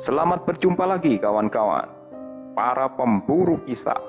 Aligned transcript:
Selamat 0.00 0.48
berjumpa 0.48 0.88
lagi 0.88 1.20
kawan-kawan, 1.20 1.84
para 2.56 2.88
pemburu 2.88 3.60
kisah. 3.68 4.00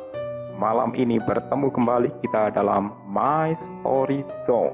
Malam 0.56 0.96
ini 0.96 1.20
bertemu 1.20 1.68
kembali 1.68 2.16
kita 2.24 2.48
dalam 2.56 2.96
My 3.12 3.52
Story 3.60 4.24
Zone. 4.48 4.72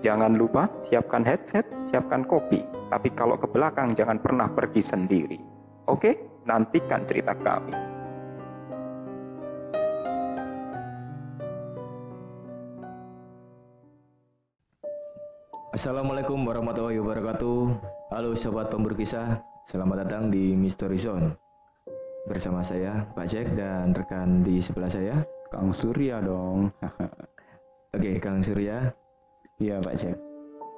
Jangan 0.00 0.40
lupa 0.40 0.72
siapkan 0.80 1.28
headset, 1.28 1.68
siapkan 1.84 2.24
kopi. 2.24 2.64
Tapi 2.88 3.12
kalau 3.12 3.36
ke 3.36 3.44
belakang 3.52 3.92
jangan 3.92 4.16
pernah 4.16 4.48
pergi 4.48 4.80
sendiri. 4.80 5.36
Oke, 5.92 6.16
nantikan 6.48 7.04
cerita 7.04 7.36
kami. 7.36 7.76
Assalamualaikum 15.76 16.40
warahmatullahi 16.48 16.96
wabarakatuh. 17.04 17.60
Halo 18.08 18.32
sobat 18.32 18.72
pemburu 18.72 18.96
kisah, 18.96 19.36
selamat 19.64 20.04
datang 20.04 20.28
di 20.28 20.52
Mystery 20.52 21.00
Zone. 21.00 21.32
Bersama 22.28 22.60
saya 22.60 23.08
Pak 23.16 23.26
Jack 23.28 23.48
dan 23.56 23.96
rekan 23.96 24.44
di 24.44 24.60
sebelah 24.60 24.92
saya. 24.92 25.24
Kang 25.48 25.72
Surya 25.72 26.20
dong. 26.20 26.68
Oke, 27.96 28.20
Kang 28.20 28.44
Surya. 28.44 28.92
Iya 29.56 29.80
Pak 29.80 29.96
Jack. 29.96 30.20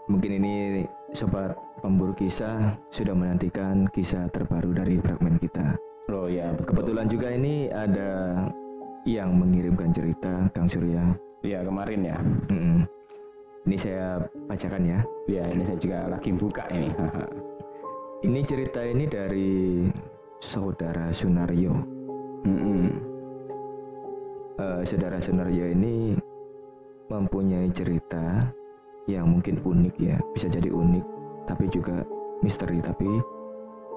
Mungkin 0.07 0.39
ini 0.39 0.87
sobat 1.11 1.59
pemburu 1.83 2.15
kisah 2.15 2.79
sudah 2.95 3.11
menantikan 3.11 3.91
kisah 3.91 4.31
terbaru 4.31 4.71
dari 4.71 5.03
fragmen 5.03 5.43
kita. 5.43 5.75
Oh 6.07 6.31
ya, 6.31 6.55
betul. 6.55 6.71
Kebetulan 6.71 7.07
juga 7.11 7.29
ini 7.35 7.67
ada 7.75 8.47
yang 9.03 9.35
mengirimkan 9.35 9.91
cerita 9.91 10.47
Kang 10.55 10.71
Surya. 10.71 11.03
Iya 11.43 11.67
kemarin 11.67 12.07
ya. 12.07 12.17
Mm-mm. 12.55 12.87
Ini 13.67 13.77
saya 13.83 14.23
bacakan 14.47 14.83
ya. 14.87 14.99
Iya 15.27 15.43
ini 15.51 15.63
saya 15.67 15.79
juga 15.83 15.99
lagi 16.07 16.31
buka 16.31 16.71
ini. 16.71 16.95
Ini 18.27 18.43
cerita 18.43 18.83
ini 18.83 19.07
dari 19.07 19.87
saudara 20.43 21.15
Sunario. 21.15 21.79
Mm-mm. 22.43 22.91
Eh, 24.59 24.83
saudara 24.83 25.23
Sunario 25.23 25.71
ini 25.71 26.11
mempunyai 27.07 27.71
cerita 27.71 28.51
yang 29.07 29.31
mungkin 29.31 29.63
unik 29.63 29.95
ya, 30.03 30.19
bisa 30.35 30.51
jadi 30.51 30.75
unik, 30.75 31.07
tapi 31.47 31.71
juga 31.71 32.03
misteri, 32.43 32.83
tapi 32.83 33.07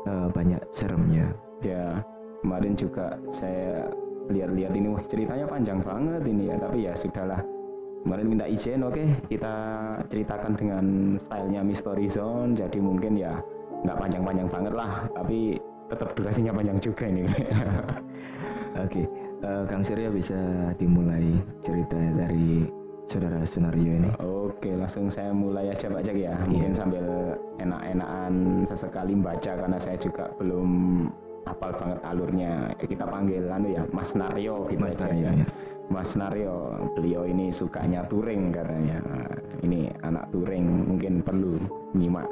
eh, 0.05 0.27
banyak 0.29 0.61
seremnya. 0.69 1.33
Ya 1.65 2.05
kemarin 2.45 2.77
juga 2.77 3.17
saya 3.33 3.89
lihat-lihat 4.29 4.77
ini, 4.77 4.93
wah 4.93 5.01
ceritanya 5.09 5.49
panjang 5.49 5.81
banget 5.81 6.21
ini 6.29 6.53
ya. 6.53 6.55
Tapi 6.61 6.77
ya 6.85 6.93
sudahlah. 6.93 7.41
Kemarin 8.05 8.29
minta 8.29 8.45
izin, 8.45 8.85
oke 8.85 9.25
kita 9.25 9.55
ceritakan 10.05 10.53
dengan 10.53 10.85
stylenya 11.17 11.65
Mystery 11.65 12.05
Zone. 12.05 12.53
Jadi 12.53 12.77
mungkin 12.77 13.17
ya 13.17 13.41
nggak 13.83 13.97
panjang-panjang 13.97 14.47
banget 14.51 14.73
lah, 14.75 14.91
tapi 15.15 15.59
tetap 15.89 16.13
durasinya 16.13 16.53
panjang 16.53 16.77
juga 16.77 17.03
ini. 17.09 17.23
Oke, 18.85 19.03
eh, 19.41 19.63
Kang 19.65 19.83
Surya 19.83 20.13
bisa 20.13 20.37
dimulai 20.77 21.25
cerita 21.59 21.97
dari 21.97 22.69
saudara 23.09 23.41
Sunario 23.41 23.97
ini. 23.97 24.09
Oke, 24.21 24.77
langsung 24.77 25.09
saya 25.09 25.33
mulai 25.33 25.73
aja 25.73 25.89
Pak 25.89 26.05
Jack 26.05 26.17
ya. 26.21 26.37
Mungkin 26.45 26.71
sambil 26.77 27.05
enak-enakan 27.57 28.63
sesekali 28.69 29.17
baca 29.17 29.57
karena 29.57 29.77
saya 29.81 29.97
juga 29.97 30.29
belum 30.37 30.69
hafal 31.49 31.73
banget 31.73 31.99
alurnya. 32.05 32.53
Kita 32.77 33.09
panggil 33.09 33.49
anu 33.49 33.73
ya, 33.73 33.83
Mas 33.89 34.13
Naryo 34.13 34.69
gitu 34.69 34.85
Mas 34.85 34.93
aja 34.93 35.09
Naryo, 35.09 35.25
ya. 35.25 35.31
ya. 35.33 35.45
Mas 35.89 36.11
Naryo, 36.13 36.55
beliau 36.93 37.25
ini 37.25 37.49
sukanya 37.49 38.05
touring 38.05 38.53
katanya. 38.53 39.01
Ini 39.65 39.89
anak 40.05 40.29
touring 40.29 40.69
mungkin 40.93 41.25
perlu 41.25 41.57
nyimak. 41.97 42.29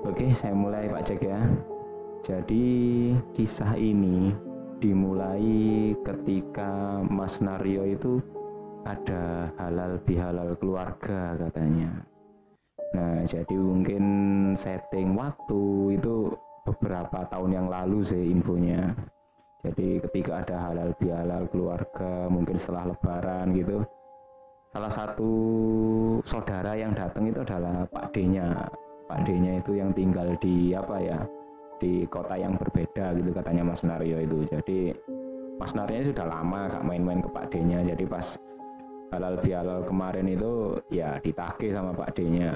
Oke, 0.00 0.32
saya 0.32 0.56
mulai 0.56 0.88
Pak 0.88 1.04
Jack 1.04 1.28
ya. 1.28 1.40
Jadi 2.24 2.66
kisah 3.36 3.76
ini 3.76 4.32
dimulai 4.80 5.92
ketika 6.00 7.04
Mas 7.04 7.44
Naryo 7.44 7.84
itu 7.84 8.16
ada 8.88 9.52
halal 9.60 10.00
bihalal 10.08 10.56
keluarga 10.56 11.36
katanya. 11.36 11.92
Nah, 12.96 13.20
jadi 13.28 13.52
mungkin 13.60 14.04
setting 14.56 15.12
waktu 15.20 15.94
itu 16.00 16.32
beberapa 16.64 17.28
tahun 17.28 17.60
yang 17.60 17.68
lalu 17.68 18.00
sih 18.00 18.24
infonya. 18.32 18.96
Jadi 19.60 20.00
ketika 20.08 20.40
ada 20.40 20.56
halal 20.72 20.96
bihalal 20.96 21.44
keluarga, 21.52 22.24
mungkin 22.32 22.56
setelah 22.56 22.96
lebaran 22.96 23.52
gitu. 23.52 23.84
Salah 24.72 24.88
satu 24.88 25.32
saudara 26.24 26.72
yang 26.72 26.96
datang 26.96 27.28
itu 27.28 27.44
adalah 27.44 27.84
Pak 27.84 28.16
D-nya. 28.16 28.64
Pak 29.10 29.26
D-nya 29.26 29.58
itu 29.58 29.74
yang 29.74 29.90
tinggal 29.90 30.38
di 30.38 30.70
apa 30.70 30.96
ya? 31.02 31.18
Di 31.82 32.06
kota 32.06 32.38
yang 32.38 32.54
berbeda 32.54 33.18
gitu 33.18 33.34
katanya 33.34 33.66
Mas 33.66 33.82
Naryo 33.82 34.22
itu. 34.22 34.46
Jadi 34.46 34.94
Mas 35.58 35.74
Naryo 35.74 36.14
sudah 36.14 36.30
lama 36.30 36.70
gak 36.70 36.86
main-main 36.86 37.18
ke 37.18 37.26
Pak 37.26 37.50
D-nya. 37.50 37.82
Jadi 37.82 38.06
pas 38.06 38.38
halal 39.10 39.34
bihalal 39.42 39.82
kemarin 39.82 40.30
itu 40.30 40.78
ya 40.94 41.18
ditagih 41.18 41.74
sama 41.74 41.90
Pak 41.90 42.14
D-nya 42.14 42.54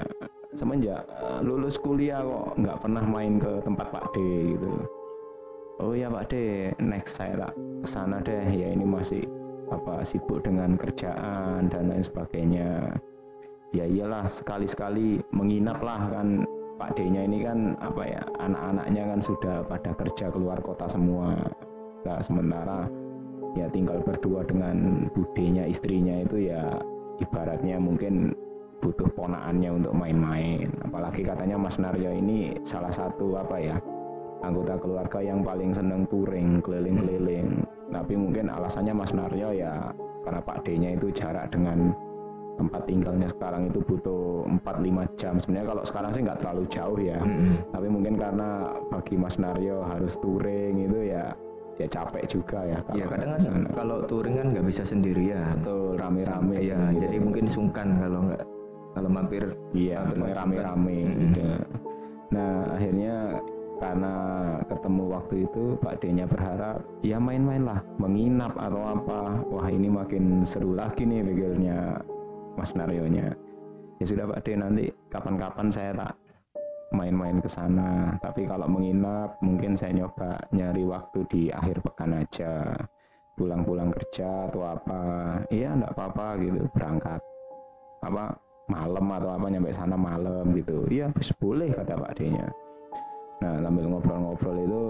semenjak 0.55 1.03
eh, 1.03 1.39
lulus 1.43 1.75
kuliah 1.75 2.23
kok 2.23 2.55
nggak 2.57 2.79
pernah 2.79 3.03
main 3.03 3.37
ke 3.37 3.59
tempat 3.61 3.87
Pak 3.91 4.15
D 4.15 4.17
gitu 4.55 4.71
oh 5.83 5.91
ya 5.91 6.07
Pak 6.07 6.31
D 6.31 6.33
next 6.79 7.19
saya 7.19 7.35
tak 7.35 7.53
ke 7.53 7.87
sana 7.87 8.23
deh 8.23 8.47
ya 8.47 8.71
ini 8.71 8.87
masih 8.87 9.27
apa 9.69 10.01
sibuk 10.07 10.41
dengan 10.47 10.79
kerjaan 10.79 11.67
dan 11.67 11.91
lain 11.91 12.01
sebagainya 12.01 12.95
ya 13.73 13.85
iyalah 13.87 14.27
sekali-sekali 14.27 15.23
menginap 15.31 15.81
lah 15.81 16.11
kan. 16.11 16.43
Pak 16.75 16.99
D-nya 16.99 17.23
ini 17.23 17.39
kan 17.39 17.71
apa 17.79 18.03
ya 18.03 18.19
anak-anaknya 18.35 19.15
kan 19.15 19.19
sudah 19.23 19.63
pada 19.63 19.95
kerja 19.95 20.27
keluar 20.27 20.59
kota 20.59 20.91
semua. 20.91 21.31
Nah 22.03 22.19
sementara 22.19 22.91
ya 23.55 23.71
tinggal 23.71 24.03
berdua 24.03 24.43
dengan 24.43 25.07
budenya 25.15 25.63
istrinya 25.71 26.19
itu 26.19 26.51
ya 26.51 26.75
ibaratnya 27.23 27.79
mungkin 27.79 28.35
butuh 28.83 29.07
ponaannya 29.15 29.71
untuk 29.71 29.95
main-main. 29.95 30.67
Apalagi 30.83 31.23
katanya 31.23 31.55
Mas 31.55 31.79
Naryo 31.79 32.11
ini 32.11 32.59
salah 32.67 32.91
satu 32.91 33.39
apa 33.39 33.55
ya 33.55 33.79
anggota 34.43 34.75
keluarga 34.75 35.23
yang 35.23 35.47
paling 35.47 35.71
seneng 35.71 36.03
touring 36.11 36.59
keliling-keliling. 36.59 37.63
Tapi 37.87 38.13
mungkin 38.19 38.51
alasannya 38.51 38.91
Mas 38.91 39.15
Naryo 39.15 39.55
ya 39.55 39.95
karena 40.27 40.41
Pak 40.43 40.67
D-nya 40.67 40.99
itu 40.99 41.07
jarak 41.15 41.55
dengan 41.55 41.95
tempat 42.55 42.81
tinggalnya 42.87 43.27
sekarang 43.27 43.67
itu 43.67 43.83
butuh 43.83 44.47
4-5 44.63 45.19
jam 45.19 45.33
sebenarnya 45.35 45.67
kalau 45.75 45.83
sekarang 45.83 46.11
sih 46.15 46.21
nggak 46.23 46.39
terlalu 46.39 46.63
jauh 46.71 46.99
ya 46.99 47.19
Mm-mm. 47.19 47.53
tapi 47.75 47.87
mungkin 47.91 48.15
karena 48.15 48.49
bagi 48.87 49.15
Mas 49.19 49.35
Naryo 49.35 49.83
harus 49.83 50.15
touring 50.17 50.87
itu 50.87 51.11
ya 51.11 51.35
ya 51.75 51.87
capek 51.91 52.23
juga 52.31 52.63
ya 52.63 52.79
kalau 52.87 52.95
Ya 52.95 53.05
kadang 53.11 53.29
kan 53.35 53.43
kalau 53.75 53.97
touring 54.07 54.39
kan 54.39 54.47
nggak 54.55 54.63
bisa 54.63 54.87
sendirian. 54.87 55.59
Betul, 55.59 55.99
rame-rame 55.99 56.55
Ya, 56.63 56.79
gitu. 56.95 57.03
jadi 57.03 57.17
mungkin 57.19 57.45
sungkan 57.51 57.99
kalau 57.99 58.31
nggak 58.31 58.43
kalau 58.95 59.09
mampir 59.11 59.43
iya 59.75 60.07
rame-rame 60.07 61.03
gitu. 61.11 61.43
nah 62.31 62.63
akhirnya 62.71 63.43
karena 63.75 64.13
ketemu 64.71 65.03
waktu 65.11 65.35
itu 65.43 65.75
Pak 65.83 65.99
D-nya 65.99 66.23
berharap 66.31 66.79
ya 67.03 67.19
main-main 67.19 67.67
lah 67.67 67.83
menginap 67.99 68.55
atau 68.55 68.79
apa 68.87 69.43
wah 69.51 69.67
ini 69.67 69.91
makin 69.91 70.47
seru 70.47 70.71
lagi 70.79 71.03
nih 71.03 71.27
pikirnya 71.27 71.99
Mas 72.55 72.71
Naryonya 72.75 73.35
ya 73.99 74.05
sudah 74.05 74.25
Pak 74.27 74.39
D 74.43 74.47
nanti 74.59 74.85
kapan-kapan 75.11 75.67
saya 75.71 75.91
tak 75.95 76.13
main-main 76.95 77.43
ke 77.43 77.49
sana. 77.51 78.15
Tapi 78.23 78.47
kalau 78.47 78.67
menginap 78.71 79.39
mungkin 79.43 79.75
saya 79.75 79.91
nyoba 79.95 80.39
nyari 80.55 80.83
waktu 80.87 81.19
di 81.27 81.41
akhir 81.51 81.83
pekan 81.83 82.15
aja. 82.15 82.71
Pulang-pulang 83.35 83.91
kerja 83.91 84.47
atau 84.47 84.63
apa. 84.63 85.03
Iya 85.51 85.75
enggak 85.75 85.91
apa-apa 85.91 86.39
gitu 86.39 86.63
berangkat. 86.71 87.19
Apa 87.99 88.31
malam 88.71 89.05
atau 89.11 89.29
apa 89.35 89.45
nyampe 89.51 89.75
sana 89.75 89.99
malam 89.99 90.55
gitu. 90.55 90.87
Iya 90.87 91.11
boleh 91.35 91.75
kata 91.75 91.99
Pak 91.99 92.15
D-nya 92.15 92.47
nah 93.43 93.59
sambil 93.59 93.85
ngobrol-ngobrol 93.91 94.57
itu 94.63 94.83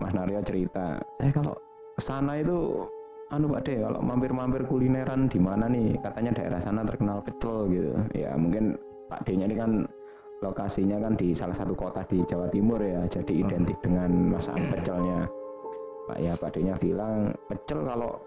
Mas 0.00 0.12
Naryo 0.16 0.40
cerita 0.40 0.96
eh 1.20 1.30
kalau 1.32 1.52
ke 1.96 2.00
sana 2.00 2.40
itu 2.40 2.88
anu 3.30 3.46
Pak 3.46 3.62
D 3.62 3.78
kalau 3.78 4.02
mampir-mampir 4.02 4.66
kulineran 4.66 5.30
di 5.30 5.38
mana 5.38 5.70
nih? 5.70 5.94
Katanya 6.02 6.34
daerah 6.34 6.58
sana 6.58 6.82
terkenal 6.82 7.22
pecel 7.22 7.70
gitu. 7.70 7.94
Ya 8.14 8.34
mungkin 8.34 8.74
Pak 9.06 9.26
D-nya 9.26 9.46
ini 9.46 9.56
kan 9.58 9.86
lokasinya 10.42 10.98
kan 10.98 11.14
di 11.14 11.30
salah 11.30 11.54
satu 11.54 11.78
kota 11.78 12.02
di 12.10 12.22
Jawa 12.26 12.50
Timur 12.50 12.82
ya 12.82 13.06
jadi 13.06 13.46
identik 13.46 13.78
dengan 13.78 14.34
masakan 14.34 14.66
pecelnya. 14.74 15.30
Pak 16.10 16.18
ya 16.18 16.32
Pak 16.34 16.50
D-nya 16.58 16.74
bilang 16.82 17.30
pecel 17.46 17.86
kalau 17.86 18.18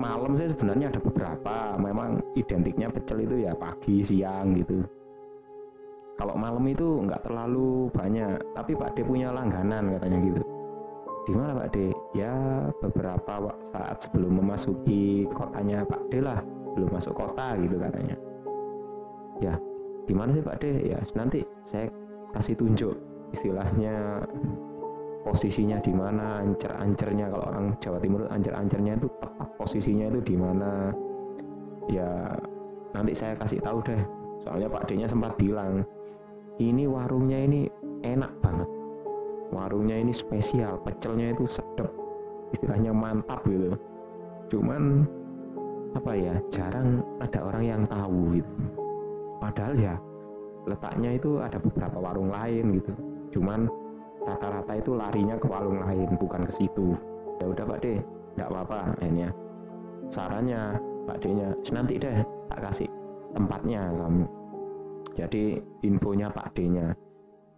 malam 0.00 0.32
sih 0.32 0.48
sebenarnya 0.48 0.88
ada 0.88 1.00
beberapa 1.00 1.76
memang 1.76 2.24
identiknya 2.40 2.88
pecel 2.88 3.20
itu 3.20 3.44
ya 3.44 3.52
pagi 3.52 4.00
siang 4.00 4.56
gitu. 4.56 4.80
Kalau 6.16 6.32
malam 6.40 6.64
itu 6.64 7.04
nggak 7.04 7.28
terlalu 7.28 7.92
banyak 7.92 8.40
tapi 8.56 8.72
Pak 8.72 8.96
D 8.96 9.04
punya 9.04 9.28
langganan 9.28 9.92
katanya 10.00 10.24
gitu 10.24 10.55
di 11.26 11.34
mana 11.34 11.58
Pak 11.58 11.68
D 11.74 11.90
ya 12.14 12.30
beberapa 12.78 13.50
saat 13.66 13.98
sebelum 14.06 14.38
memasuki 14.38 15.26
kotanya 15.34 15.82
Pak 15.82 16.06
D 16.08 16.22
lah. 16.22 16.38
Belum 16.78 16.86
masuk 16.94 17.18
kota 17.18 17.58
gitu 17.58 17.82
katanya. 17.82 18.14
Ya 19.42 19.58
di 20.06 20.14
mana 20.14 20.30
sih 20.30 20.40
Pak 20.46 20.62
D 20.62 20.86
ya 20.86 21.02
nanti 21.18 21.42
saya 21.66 21.90
kasih 22.30 22.54
tunjuk 22.54 22.94
istilahnya 23.34 24.22
posisinya 25.26 25.82
di 25.82 25.90
mana 25.90 26.46
ancer-ancernya. 26.46 27.26
Kalau 27.34 27.44
orang 27.50 27.66
Jawa 27.82 27.98
Timur 27.98 28.30
ancer-ancernya 28.30 28.94
itu 28.94 29.10
tepat 29.18 29.48
posisinya 29.58 30.06
itu 30.14 30.20
di 30.22 30.36
mana. 30.38 30.94
Ya 31.90 32.38
nanti 32.94 33.18
saya 33.18 33.34
kasih 33.34 33.58
tahu 33.66 33.82
deh. 33.82 33.98
Soalnya 34.38 34.70
Pak 34.70 34.86
D-nya 34.86 35.10
sempat 35.10 35.34
bilang 35.34 35.82
ini 36.62 36.86
warungnya 36.86 37.42
ini 37.42 37.66
enak 38.06 38.30
banget 38.44 38.68
warungnya 39.54 39.98
ini 39.98 40.10
spesial 40.14 40.78
pecelnya 40.82 41.34
itu 41.34 41.46
sedap. 41.46 41.90
Istilahnya 42.54 42.94
mantap 42.94 43.42
gitu. 43.46 43.74
Cuman 44.50 45.06
apa 45.96 46.12
ya 46.12 46.34
jarang 46.52 47.02
ada 47.18 47.40
orang 47.42 47.64
yang 47.64 47.82
tahu 47.88 48.38
gitu. 48.38 48.52
Padahal 49.40 49.74
ya 49.76 49.94
letaknya 50.66 51.14
itu 51.14 51.38
ada 51.40 51.56
beberapa 51.56 51.98
warung 52.02 52.30
lain 52.30 52.78
gitu. 52.78 52.92
Cuman 53.38 53.70
rata-rata 54.26 54.74
itu 54.74 54.98
larinya 54.98 55.38
ke 55.38 55.46
warung 55.46 55.78
lain 55.82 56.10
bukan 56.18 56.44
ke 56.46 56.52
situ. 56.52 56.94
Ya 57.38 57.46
udah 57.50 57.64
Pak 57.64 57.78
D 57.82 58.02
nggak 58.36 58.48
apa-apa 58.50 58.78
akhirnya. 58.98 59.30
Sarannya 60.10 60.78
Pak 61.06 61.18
D 61.22 61.24
nya 61.34 61.48
nanti 61.74 61.94
deh 61.98 62.18
tak 62.50 62.60
kasih 62.70 62.88
tempatnya 63.34 63.90
kamu. 63.94 64.24
Jadi 65.16 65.44
infonya 65.86 66.28
Pak 66.28 66.52
D 66.54 66.58
nya 66.70 66.86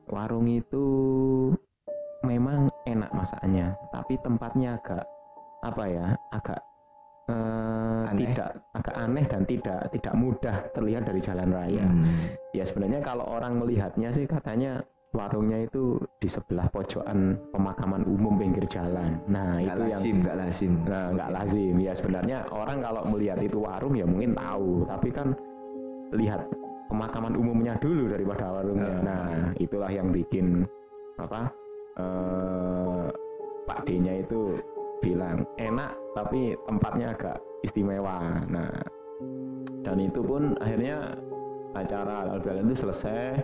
warung 0.09 0.49
itu 0.49 0.87
memang 2.27 2.67
enak 2.87 3.11
masaknya 3.15 3.77
tapi 3.95 4.19
tempatnya 4.19 4.79
agak 4.79 5.05
apa 5.63 5.85
ya 5.87 6.07
agak 6.33 6.61
Aneh. 7.29 8.25
tidak 8.25 8.57
agak 8.73 8.95
aneh 8.97 9.25
dan 9.29 9.43
tidak 9.45 9.81
tidak 9.93 10.15
mudah 10.17 10.57
terlihat 10.73 11.05
dari 11.05 11.21
jalan 11.21 11.53
raya 11.53 11.85
Hmm. 11.85 12.01
ya 12.57 12.65
sebenarnya 12.65 13.05
kalau 13.05 13.29
orang 13.29 13.61
melihatnya 13.61 14.09
sih 14.09 14.25
katanya 14.25 14.81
warungnya 15.13 15.61
itu 15.61 16.01
di 16.17 16.29
sebelah 16.29 16.69
pojokan 16.73 17.37
pemakaman 17.53 18.05
umum 18.05 18.37
pinggir 18.37 18.65
jalan. 18.69 19.17
Nah 19.29 19.57
Nggak 19.57 19.65
itu 19.65 19.81
yang 19.81 19.93
lazim, 20.01 20.17
nggak 20.21 20.37
lazim. 20.37 20.73
nah 20.85 21.05
nggak 21.17 21.31
lazim 21.33 21.75
ya 21.81 21.93
sebenarnya 21.97 22.39
orang 22.53 22.79
kalau 22.81 23.03
melihat 23.13 23.39
itu 23.41 23.57
warung 23.61 23.97
ya 23.97 24.05
mungkin 24.05 24.33
tahu 24.37 24.85
tapi 24.85 25.09
kan 25.13 25.29
lihat 26.13 26.45
pemakaman 26.93 27.37
umumnya 27.37 27.77
dulu 27.81 28.09
daripada 28.09 28.53
warungnya. 28.53 28.89
Ya. 28.89 29.01
Nah 29.05 29.25
itulah 29.61 29.89
yang 29.93 30.09
bikin 30.13 30.65
apa 31.21 31.53
eh, 31.99 33.07
Pak 33.69 33.85
D-nya 33.85 34.25
itu 34.25 34.57
bilang 34.99 35.47
enak 35.59 35.95
tapi 36.15 36.55
tempatnya 36.67 37.15
agak 37.15 37.39
istimewa. 37.63 38.43
Nah 38.51 38.73
dan 39.83 39.97
itu 40.03 40.21
pun 40.21 40.55
akhirnya 40.61 41.17
acara 41.75 42.27
halal 42.27 42.39
itu 42.43 42.75
selesai. 42.75 43.41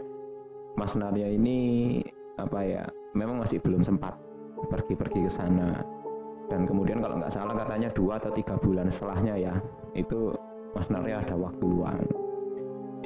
Mas 0.75 0.99
Narya 0.99 1.31
ini 1.31 2.03
apa 2.35 2.67
ya 2.67 2.83
memang 3.15 3.39
masih 3.39 3.63
belum 3.63 3.87
sempat 3.87 4.19
pergi-pergi 4.69 5.25
ke 5.25 5.31
sana. 5.31 5.79
Dan 6.51 6.67
kemudian 6.67 6.99
kalau 7.01 7.23
nggak 7.23 7.33
salah 7.33 7.55
katanya 7.55 7.89
dua 7.95 8.19
atau 8.19 8.35
tiga 8.35 8.59
bulan 8.59 8.91
setelahnya 8.91 9.35
ya 9.39 9.55
itu 9.95 10.35
Mas 10.75 10.91
Narya 10.91 11.23
ada 11.23 11.39
waktu 11.39 11.65
luang. 11.65 12.03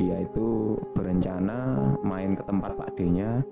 Dia 0.00 0.24
itu 0.24 0.78
berencana 0.96 1.92
main 2.00 2.32
ke 2.32 2.42
tempat 2.46 2.72
Pak 2.78 2.96
D-nya 2.96 3.44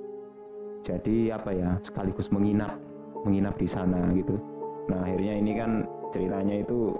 jadi 0.86 1.34
apa 1.34 1.50
ya 1.50 1.74
sekaligus 1.82 2.30
menginap 2.30 2.78
menginap 3.26 3.58
di 3.58 3.66
sana 3.66 4.06
gitu. 4.14 4.38
Nah 4.86 5.02
akhirnya 5.02 5.34
ini 5.34 5.52
kan 5.58 5.82
ceritanya 6.14 6.62
itu 6.62 6.94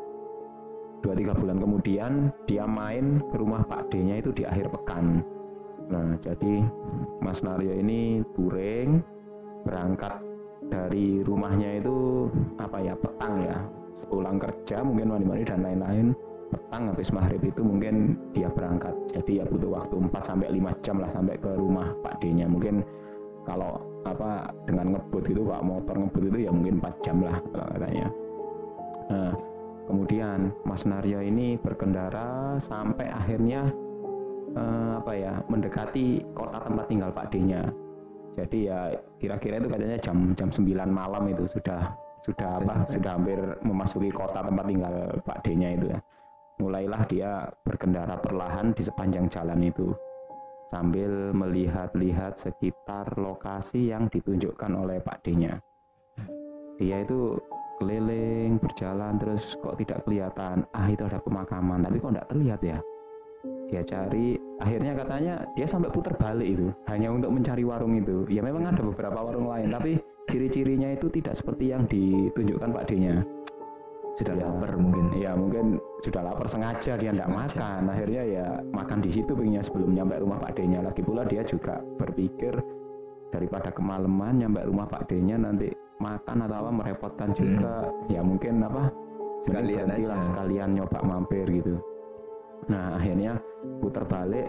dua 1.07 1.15
tiga 1.15 1.39
bulan 1.39 1.63
kemudian 1.63 2.35
dia 2.51 2.67
main 2.67 3.23
ke 3.31 3.37
rumah 3.39 3.63
Pak 3.63 3.95
D-nya 3.95 4.19
itu 4.19 4.35
di 4.35 4.43
akhir 4.43 4.75
pekan. 4.75 5.23
Nah 5.87 6.19
jadi 6.19 6.67
Mas 7.23 7.47
Naryo 7.47 7.79
ini 7.79 8.27
touring 8.35 8.99
berangkat 9.63 10.19
dari 10.67 11.23
rumahnya 11.23 11.79
itu 11.79 12.27
apa 12.59 12.83
ya 12.83 12.99
petang 12.99 13.39
ya. 13.39 13.63
Pulang 14.11 14.37
kerja 14.37 14.85
mungkin 14.85 15.15
mandi-mandi 15.15 15.49
dan 15.49 15.65
lain-lain 15.65 16.13
petang 16.53 16.91
habis 16.93 17.15
maghrib 17.15 17.41
itu 17.41 17.63
mungkin 17.63 18.19
dia 18.35 18.51
berangkat. 18.51 18.93
Jadi 19.09 19.41
ya 19.41 19.45
butuh 19.47 19.73
waktu 19.73 19.95
4 19.97 20.11
sampai 20.21 20.53
5 20.53 20.85
jam 20.85 20.97
lah 20.99 21.11
sampai 21.11 21.39
ke 21.39 21.55
rumah 21.55 21.95
Pak 22.03 22.19
D-nya. 22.19 22.51
Mungkin 22.51 22.83
kalau 23.47 23.79
apa 24.03 24.51
dengan 24.67 24.99
ngebut 24.99 25.25
itu 25.31 25.43
Pak 25.47 25.63
motor 25.63 25.95
ngebut 26.03 26.23
itu 26.35 26.39
ya 26.47 26.51
mungkin 26.51 26.83
4 26.83 27.05
jam 27.07 27.17
lah 27.23 27.39
kalau 27.55 27.67
katanya. 27.79 28.09
Nah 29.07 29.33
kemudian 29.87 30.51
Mas 30.67 30.83
Naryo 30.83 31.23
ini 31.23 31.55
berkendara 31.63 32.59
sampai 32.59 33.07
akhirnya 33.07 33.71
eh, 34.59 34.93
apa 34.99 35.13
ya 35.15 35.33
mendekati 35.47 36.27
kota 36.35 36.59
tempat 36.67 36.91
tinggal 36.91 37.15
Pak 37.15 37.31
D-nya. 37.31 37.63
Jadi 38.37 38.69
ya 38.69 38.93
kira-kira 39.17 39.63
itu 39.63 39.71
katanya 39.71 39.97
jam 39.97 40.35
jam 40.37 40.53
9 40.53 40.67
malam 40.91 41.25
itu 41.31 41.49
sudah 41.49 41.95
sudah 42.21 42.59
apa 42.59 42.85
sudah 42.85 43.17
hampir 43.17 43.39
memasuki 43.63 44.11
kota 44.11 44.43
tempat 44.43 44.67
tinggal 44.67 44.95
Pak 45.23 45.47
D-nya 45.47 45.79
itu 45.79 45.87
ya. 45.95 45.99
Mulailah 46.57 47.03
dia 47.07 47.31
berkendara 47.69 48.17
perlahan 48.17 48.73
di 48.73 48.81
sepanjang 48.81 49.29
jalan 49.29 49.61
itu 49.61 49.93
sambil 50.67 51.31
melihat-lihat 51.31 52.39
sekitar 52.39 53.15
lokasi 53.19 53.95
yang 53.95 54.11
ditunjukkan 54.11 54.71
oleh 54.75 54.99
Pak 54.99 55.23
D-nya. 55.23 55.59
Dia 56.77 57.07
itu 57.07 57.39
keliling 57.81 58.59
berjalan 58.61 59.17
terus 59.17 59.57
kok 59.57 59.79
tidak 59.79 60.05
kelihatan? 60.05 60.67
Ah 60.75 60.91
itu 60.91 61.07
ada 61.07 61.23
pemakaman. 61.23 61.87
Tapi 61.87 61.97
kok 62.03 62.13
tidak 62.13 62.29
terlihat 62.29 62.61
ya? 62.67 62.79
Dia 63.67 63.83
cari 63.83 64.39
akhirnya 64.63 64.93
katanya 64.95 65.35
dia 65.59 65.67
sampai 65.67 65.91
putar 65.91 66.15
balik 66.15 66.47
itu 66.47 66.71
hanya 66.91 67.11
untuk 67.11 67.31
mencari 67.35 67.63
warung 67.67 67.99
itu. 67.99 68.27
Ya 68.31 68.43
memang 68.43 68.67
ada 68.67 68.83
beberapa 68.83 69.23
warung 69.23 69.51
lain 69.51 69.71
tapi 69.71 69.99
ciri-cirinya 70.31 70.91
itu 70.91 71.07
tidak 71.11 71.39
seperti 71.39 71.71
yang 71.71 71.87
ditunjukkan 71.87 72.71
Pak 72.75 72.85
D-nya 72.91 73.23
Sudah 74.17 74.33
Ya. 74.33 74.49
lapar 74.49 74.73
mungkin. 74.81 75.13
ya 75.13 75.37
mungkin 75.37 75.77
sudah 76.01 76.25
lapar 76.25 76.49
sengaja 76.49 76.97
dia 76.97 77.13
tidak 77.13 77.29
makan. 77.29 77.81
Akhirnya 77.93 78.23
ya 78.25 78.47
makan 78.73 78.99
di 79.05 79.11
situ 79.13 79.37
pengennya 79.37 79.61
sebelum 79.61 79.93
nyampe 79.93 80.17
rumah 80.17 80.41
Pak 80.41 80.57
D-nya. 80.57 80.81
Lagi 80.81 81.05
pula 81.05 81.29
dia 81.29 81.45
juga 81.45 81.85
berpikir 82.01 82.57
daripada 83.29 83.69
kemalaman 83.69 84.41
nyampe 84.41 84.65
rumah 84.65 84.89
Pak 84.89 85.13
D-nya 85.13 85.37
nanti 85.37 85.69
makan 86.01 86.49
atau 86.49 86.57
apa 86.65 86.71
merepotkan 86.73 87.37
juga. 87.37 87.93
Ya 88.09 88.25
mungkin 88.25 88.65
apa? 88.65 88.89
Sekalian 89.45 89.93
aja. 89.93 90.17
sekalian 90.25 90.73
nyoba 90.73 91.05
mampir 91.05 91.45
gitu. 91.53 91.77
Nah 92.73 92.97
akhirnya 92.97 93.37
putar 93.85 94.09
balik. 94.09 94.49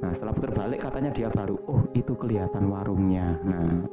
Nah 0.00 0.08
setelah 0.12 0.32
putar 0.32 0.52
balik 0.56 0.80
katanya 0.80 1.12
dia 1.12 1.28
baru 1.28 1.60
oh 1.68 1.84
itu 1.92 2.16
kelihatan 2.16 2.72
warungnya. 2.72 3.36
Nah 3.44 3.84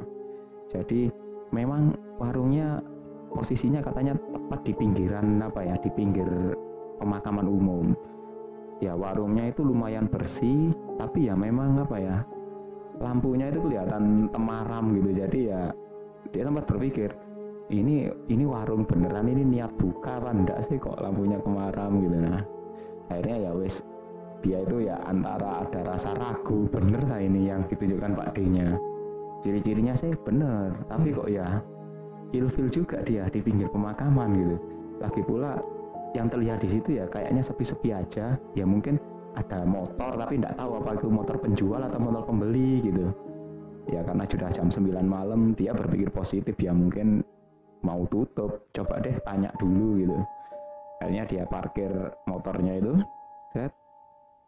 jadi 0.72 1.12
memang 1.52 1.92
warungnya 2.18 2.80
posisinya 3.34 3.82
katanya 3.82 4.14
tepat 4.16 4.60
di 4.64 4.74
pinggiran 4.78 5.42
apa 5.42 5.66
ya 5.66 5.76
di 5.82 5.90
pinggir 5.92 6.30
pemakaman 7.02 7.50
umum. 7.50 7.86
Ya 8.80 8.94
warungnya 8.94 9.50
itu 9.50 9.66
lumayan 9.66 10.06
bersih 10.08 10.72
tapi 11.02 11.28
ya 11.28 11.34
memang 11.34 11.76
apa 11.82 11.98
ya 11.98 12.18
lampunya 13.02 13.50
itu 13.50 13.60
kelihatan 13.60 14.30
temaram 14.30 14.94
gitu. 14.94 15.10
Jadi 15.26 15.40
ya 15.50 15.74
dia 16.30 16.44
sempat 16.46 16.70
berpikir 16.70 17.12
ini 17.74 18.12
ini 18.30 18.44
warung 18.46 18.86
beneran 18.86 19.26
ini 19.26 19.42
niat 19.44 19.74
buka 19.82 20.22
apa 20.22 20.30
enggak 20.32 20.60
sih 20.62 20.78
kok 20.78 21.02
lampunya 21.02 21.42
kemaram? 21.42 22.00
Gitu. 22.00 22.18
Nah 22.22 22.40
akhirnya 23.10 23.50
ya 23.50 23.52
wes 23.58 23.82
dia 24.44 24.60
itu 24.62 24.86
ya 24.86 25.00
antara 25.08 25.64
ada 25.64 25.88
rasa 25.88 26.14
ragu 26.20 26.68
bener 26.68 27.00
lah 27.08 27.20
ini 27.24 27.48
yang 27.48 27.64
ditunjukkan 27.66 28.12
Pak 28.14 28.30
D-nya? 28.38 28.76
Ciri-cirinya 29.44 29.96
sih 29.96 30.12
bener 30.24 30.76
tapi 30.88 31.12
kok 31.16 31.28
ya 31.32 31.48
ilfil 32.34 32.68
juga 32.68 33.00
dia 33.06 33.30
di 33.30 33.40
pinggir 33.40 33.70
pemakaman 33.70 34.30
gitu. 34.34 34.58
Lagi 35.00 35.22
pula 35.22 35.62
yang 36.18 36.30
terlihat 36.30 36.62
di 36.62 36.70
situ 36.70 36.98
ya 36.98 37.06
kayaknya 37.08 37.46
sepi-sepi 37.46 37.94
aja. 37.94 38.34
Ya 38.58 38.66
mungkin 38.66 38.98
ada 39.34 39.66
motor 39.66 40.18
tapi 40.18 40.38
tidak 40.42 40.58
tahu 40.58 40.78
apa 40.82 40.90
itu 40.98 41.08
motor 41.10 41.38
penjual 41.42 41.82
atau 41.82 42.00
motor 42.02 42.26
pembeli 42.26 42.82
gitu. 42.82 43.14
Ya 43.90 44.02
karena 44.02 44.26
sudah 44.26 44.50
jam 44.50 44.68
9 44.70 44.90
malam 45.06 45.54
dia 45.54 45.72
berpikir 45.74 46.10
positif 46.10 46.58
ya 46.58 46.74
mungkin 46.74 47.22
mau 47.86 48.06
tutup. 48.10 48.70
Coba 48.74 48.98
deh 49.00 49.14
tanya 49.22 49.54
dulu 49.62 50.02
gitu. 50.02 50.18
Akhirnya 51.02 51.24
dia 51.28 51.44
parkir 51.46 51.92
motornya 52.26 52.80
itu 52.80 52.94
set 53.54 53.74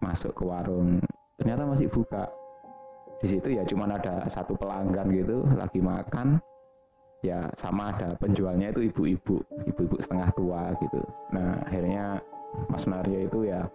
masuk 0.01 0.34
ke 0.34 0.44
warung. 0.46 0.98
Ternyata 1.38 1.68
masih 1.68 1.92
buka. 1.92 2.25
Di 3.20 3.27
situ 3.32 3.56
ya 3.56 3.63
cuman 3.63 3.96
ada 3.96 4.24
satu 4.27 4.56
pelanggan 4.56 5.08
gitu 5.12 5.44
lagi 5.56 5.80
makan 5.80 6.39
ya 7.25 7.50
sama 7.58 7.89
ada 7.89 8.13
penjualnya 8.22 8.70
itu 8.70 8.86
ibu-ibu 8.86 9.41
ibu-ibu 9.65 9.96
setengah 9.98 10.29
tua 10.38 10.70
gitu. 10.77 11.01
Nah 11.34 11.58
akhirnya 11.65 12.22
Mas 12.70 12.86
Naryo 12.86 13.25
itu 13.25 13.50
ya 13.50 13.65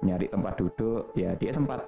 nyari 0.00 0.30
tempat 0.30 0.56
duduk 0.56 1.12
ya 1.12 1.36
dia 1.36 1.52
sempat 1.52 1.84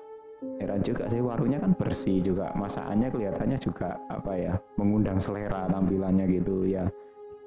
heran 0.60 0.80
juga 0.84 1.08
sih 1.08 1.20
warungnya 1.20 1.60
kan 1.60 1.72
bersih 1.76 2.20
juga 2.20 2.52
masakannya 2.56 3.08
kelihatannya 3.12 3.58
juga 3.60 3.96
apa 4.08 4.32
ya 4.36 4.52
mengundang 4.76 5.16
selera 5.16 5.64
tampilannya 5.72 6.28
gitu. 6.28 6.68
Ya 6.68 6.84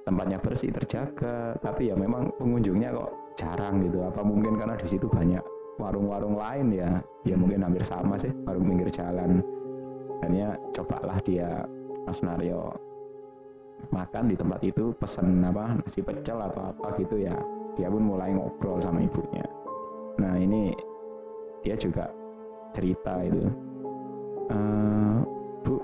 tempatnya 0.04 0.42
bersih 0.42 0.74
terjaga 0.74 1.56
tapi 1.62 1.94
ya 1.94 1.96
memang 1.96 2.34
pengunjungnya 2.42 2.90
kok 2.92 3.12
jarang 3.38 3.82
gitu. 3.86 4.02
Apa 4.02 4.26
mungkin 4.26 4.58
karena 4.58 4.76
di 4.78 4.88
situ 4.90 5.06
banyak 5.06 5.42
warung-warung 5.78 6.38
lain 6.38 6.74
ya? 6.74 6.90
Ya 7.26 7.36
mungkin 7.38 7.62
hampir 7.62 7.86
sama 7.86 8.18
sih 8.18 8.34
warung 8.46 8.66
pinggir 8.66 8.90
jalan. 8.90 9.42
Akhirnya 10.24 10.56
cobalah 10.72 11.20
dia 11.20 11.68
Mas 12.08 12.24
Naryo 12.24 12.72
makan 13.92 14.32
di 14.32 14.36
tempat 14.38 14.62
itu 14.64 14.94
pesen 14.96 15.44
apa 15.44 15.76
nasi 15.82 16.00
pecel 16.00 16.40
apa 16.40 16.72
apa 16.72 16.96
gitu 17.02 17.20
ya. 17.20 17.36
Dia 17.74 17.90
pun 17.90 18.06
mulai 18.06 18.32
ngobrol 18.32 18.78
sama 18.80 19.02
ibunya. 19.02 19.44
Nah 20.22 20.38
ini 20.38 20.72
dia 21.66 21.74
juga 21.74 22.08
cerita 22.72 23.20
itu. 23.26 23.44
"Eh, 24.54 25.18
bu 25.66 25.82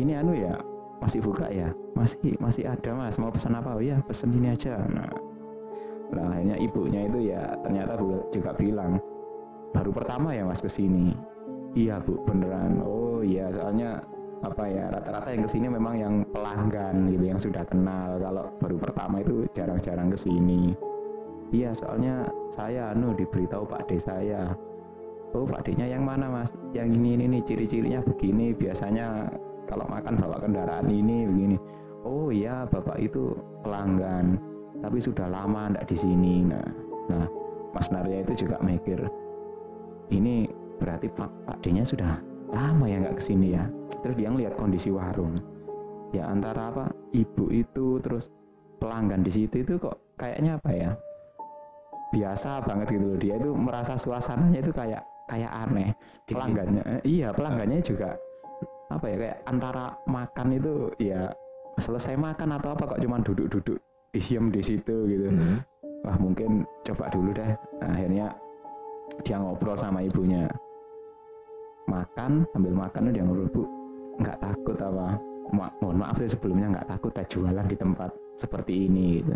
ini 0.00 0.12
anu 0.18 0.34
ya 0.34 0.52
masih 0.98 1.22
buka 1.22 1.46
ya? 1.48 1.70
Masih 1.94 2.34
masih 2.42 2.66
ada 2.66 2.90
mas. 2.96 3.16
Mau 3.20 3.30
pesan 3.30 3.54
apa? 3.54 3.78
Oh 3.78 3.82
ya 3.82 4.02
pesen 4.04 4.34
ini 4.34 4.50
aja. 4.50 4.76
Nah 4.90 5.08
nah 6.10 6.26
akhirnya 6.34 6.58
ibunya 6.58 7.06
itu 7.06 7.30
ya 7.30 7.54
ternyata 7.62 7.94
juga 8.34 8.50
bilang 8.58 8.98
baru 9.70 9.94
pertama 9.94 10.34
ya 10.34 10.42
mas 10.42 10.58
ke 10.58 10.66
sini 10.66 11.14
iya 11.78 12.02
bu 12.02 12.18
beneran. 12.26 12.82
Oh 12.82 13.22
iya 13.22 13.46
soalnya 13.54 14.02
apa 14.40 14.64
ya 14.72 14.88
rata-rata 14.88 15.36
yang 15.36 15.44
ke 15.44 15.50
sini 15.52 15.66
memang 15.68 15.94
yang 16.00 16.14
pelanggan 16.32 17.12
gitu 17.12 17.24
yang 17.28 17.40
sudah 17.40 17.64
kenal. 17.68 18.16
Kalau 18.16 18.48
baru 18.56 18.76
pertama 18.80 19.20
itu 19.20 19.44
jarang-jarang 19.52 20.08
ke 20.08 20.16
sini. 20.16 20.72
Iya 21.50 21.74
soalnya 21.74 22.30
saya 22.48 22.94
anu 22.94 23.12
diberitahu 23.12 23.66
pak 23.66 23.90
de 23.90 23.98
saya 23.98 24.54
oh 25.34 25.44
pak 25.44 25.66
D 25.66 25.76
nya 25.76 25.92
yang 25.92 26.06
mana 26.06 26.30
mas? 26.30 26.54
Yang 26.72 26.96
ini 26.96 27.08
ini 27.20 27.24
nih 27.36 27.42
ciri-cirinya 27.44 28.00
begini. 28.00 28.56
Biasanya 28.56 29.28
kalau 29.68 29.84
makan 29.90 30.16
bawa 30.16 30.40
kendaraan 30.40 30.88
ini 30.88 31.28
begini. 31.28 31.56
Oh 32.06 32.32
iya 32.32 32.64
bapak 32.64 32.96
itu 32.96 33.36
pelanggan 33.60 34.40
tapi 34.80 34.96
sudah 34.96 35.28
lama 35.28 35.68
ndak 35.76 35.84
di 35.84 35.96
sini. 36.00 36.48
Nah 36.48 36.64
nah 37.12 37.26
Mas 37.70 37.92
Narya 37.92 38.26
itu 38.26 38.46
juga 38.46 38.58
mikir 38.64 38.98
ini 40.10 40.50
berarti 40.80 41.06
Pak 41.12 41.30
Pak 41.46 41.56
D 41.62 41.76
nya 41.76 41.84
sudah 41.84 42.18
lama 42.50 42.88
ya 42.88 43.04
nggak 43.04 43.20
ke 43.20 43.22
sini 43.22 43.54
ya 43.54 43.68
terus 44.00 44.16
dia 44.16 44.28
ngeliat 44.28 44.56
kondisi 44.56 44.88
warung. 44.92 45.36
Ya 46.10 46.26
antara 46.26 46.74
apa 46.74 46.84
ibu 47.14 47.48
itu 47.54 48.02
terus 48.02 48.34
pelanggan 48.82 49.22
di 49.22 49.30
situ 49.30 49.62
itu 49.62 49.78
kok 49.78 49.94
kayaknya 50.18 50.58
apa 50.58 50.70
ya 50.74 50.90
biasa 52.10 52.66
banget 52.66 52.98
gitu 52.98 53.06
loh. 53.14 53.18
Dia 53.20 53.34
itu 53.38 53.50
merasa 53.54 53.94
suasananya 53.94 54.60
itu 54.60 54.72
kayak 54.74 55.02
kayak 55.30 55.52
aneh. 55.54 55.90
Pelanggannya 56.26 56.82
eh, 56.98 57.02
iya 57.06 57.30
pelanggannya 57.30 57.78
juga 57.78 58.18
apa 58.90 59.06
ya 59.06 59.16
kayak 59.22 59.38
antara 59.46 59.94
makan 60.10 60.48
itu 60.58 60.90
ya 60.98 61.30
selesai 61.78 62.18
makan 62.18 62.58
atau 62.58 62.74
apa 62.74 62.90
kok 62.90 63.00
cuman 63.00 63.22
duduk-duduk 63.22 63.78
diem 64.10 64.50
di 64.50 64.62
situ 64.62 64.96
gitu. 65.06 65.30
Hmm. 65.30 65.62
wah 66.00 66.16
mungkin 66.16 66.64
coba 66.82 67.12
dulu 67.12 67.30
deh. 67.36 67.52
Nah, 67.84 67.92
akhirnya 67.92 68.32
dia 69.20 69.36
ngobrol 69.36 69.76
sama 69.76 70.00
ibunya. 70.00 70.48
Makan 71.86 72.48
sambil 72.56 72.72
makan 72.72 73.12
dia 73.12 73.20
ngobrol 73.20 73.50
bu 73.52 73.79
nggak 74.20 74.38
takut 74.38 74.78
apa? 74.78 75.16
Ma- 75.50 75.74
mohon 75.82 75.98
maaf 75.98 76.14
saya 76.20 76.30
sebelumnya 76.30 76.78
nggak 76.78 76.88
takut 76.94 77.10
tak 77.10 77.26
jualan 77.26 77.66
di 77.66 77.74
tempat 77.74 78.14
seperti 78.38 78.86
ini 78.86 79.24
gitu. 79.24 79.34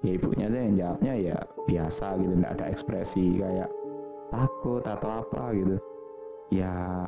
Ya 0.00 0.12
ibunya 0.16 0.46
saya 0.48 0.62
yang 0.68 0.76
jawabnya 0.76 1.12
ya 1.16 1.36
biasa 1.64 2.06
gitu. 2.20 2.32
Nggak 2.36 2.52
ada 2.60 2.66
ekspresi 2.68 3.26
kayak 3.40 3.70
takut 4.28 4.84
atau 4.84 5.10
apa 5.24 5.42
gitu. 5.56 5.76
Ya 6.52 7.06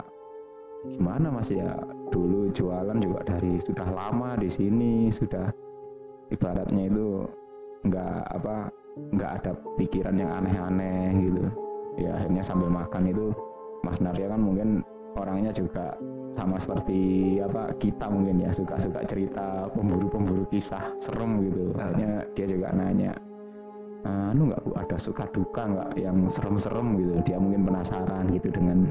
gimana 0.86 1.28
mas? 1.28 1.50
Ya 1.52 1.76
dulu 2.08 2.48
jualan 2.54 2.98
juga 3.02 3.20
dari 3.26 3.58
sudah 3.60 3.88
lama 3.90 4.38
di 4.38 4.48
sini 4.48 5.12
sudah 5.12 5.50
ibaratnya 6.32 6.88
itu 6.88 7.26
nggak 7.82 8.18
apa 8.40 8.70
nggak 9.12 9.32
ada 9.42 9.52
pikiran 9.76 10.16
yang 10.16 10.30
aneh-aneh 10.32 11.10
gitu. 11.28 11.44
Ya 12.00 12.16
akhirnya 12.16 12.40
sambil 12.40 12.72
makan 12.72 13.04
itu 13.08 13.36
Mas 13.82 13.98
Narya 13.98 14.30
kan 14.32 14.40
mungkin 14.40 14.80
orangnya 15.16 15.52
juga 15.52 15.96
sama 16.32 16.56
seperti 16.56 17.36
apa 17.44 17.68
kita 17.76 18.08
mungkin 18.08 18.40
ya 18.40 18.48
suka-suka 18.48 19.04
cerita 19.04 19.68
pemburu-pemburu 19.76 20.48
kisah 20.48 20.96
serem 20.96 21.44
gitu. 21.44 21.76
Ah. 21.76 21.92
akhirnya 21.92 22.12
dia 22.32 22.46
juga 22.48 22.68
nanya 22.72 23.12
anu 24.02 24.50
nggak 24.50 24.62
bu 24.66 24.72
ada 24.74 24.98
suka 24.98 25.28
duka 25.30 25.68
nggak 25.68 25.90
yang 26.00 26.24
serem-serem 26.26 26.98
gitu? 26.98 27.14
Dia 27.28 27.36
mungkin 27.38 27.68
penasaran 27.68 28.32
gitu 28.32 28.48
dengan 28.50 28.88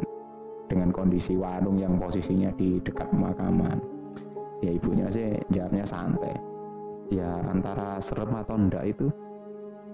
dengan 0.69 0.89
kondisi 0.93 1.35
warung 1.35 1.75
yang 1.81 1.99
posisinya 1.99 2.53
di 2.55 2.79
dekat 2.79 3.09
pemakaman. 3.11 3.81
Ya 4.61 4.71
ibunya 4.71 5.09
sih 5.09 5.35
jawabnya 5.51 5.83
santai. 5.83 6.37
Ya 7.11 7.43
antara 7.49 7.99
serem 7.99 8.31
atau 8.31 8.55
enggak 8.55 8.85
itu 8.87 9.09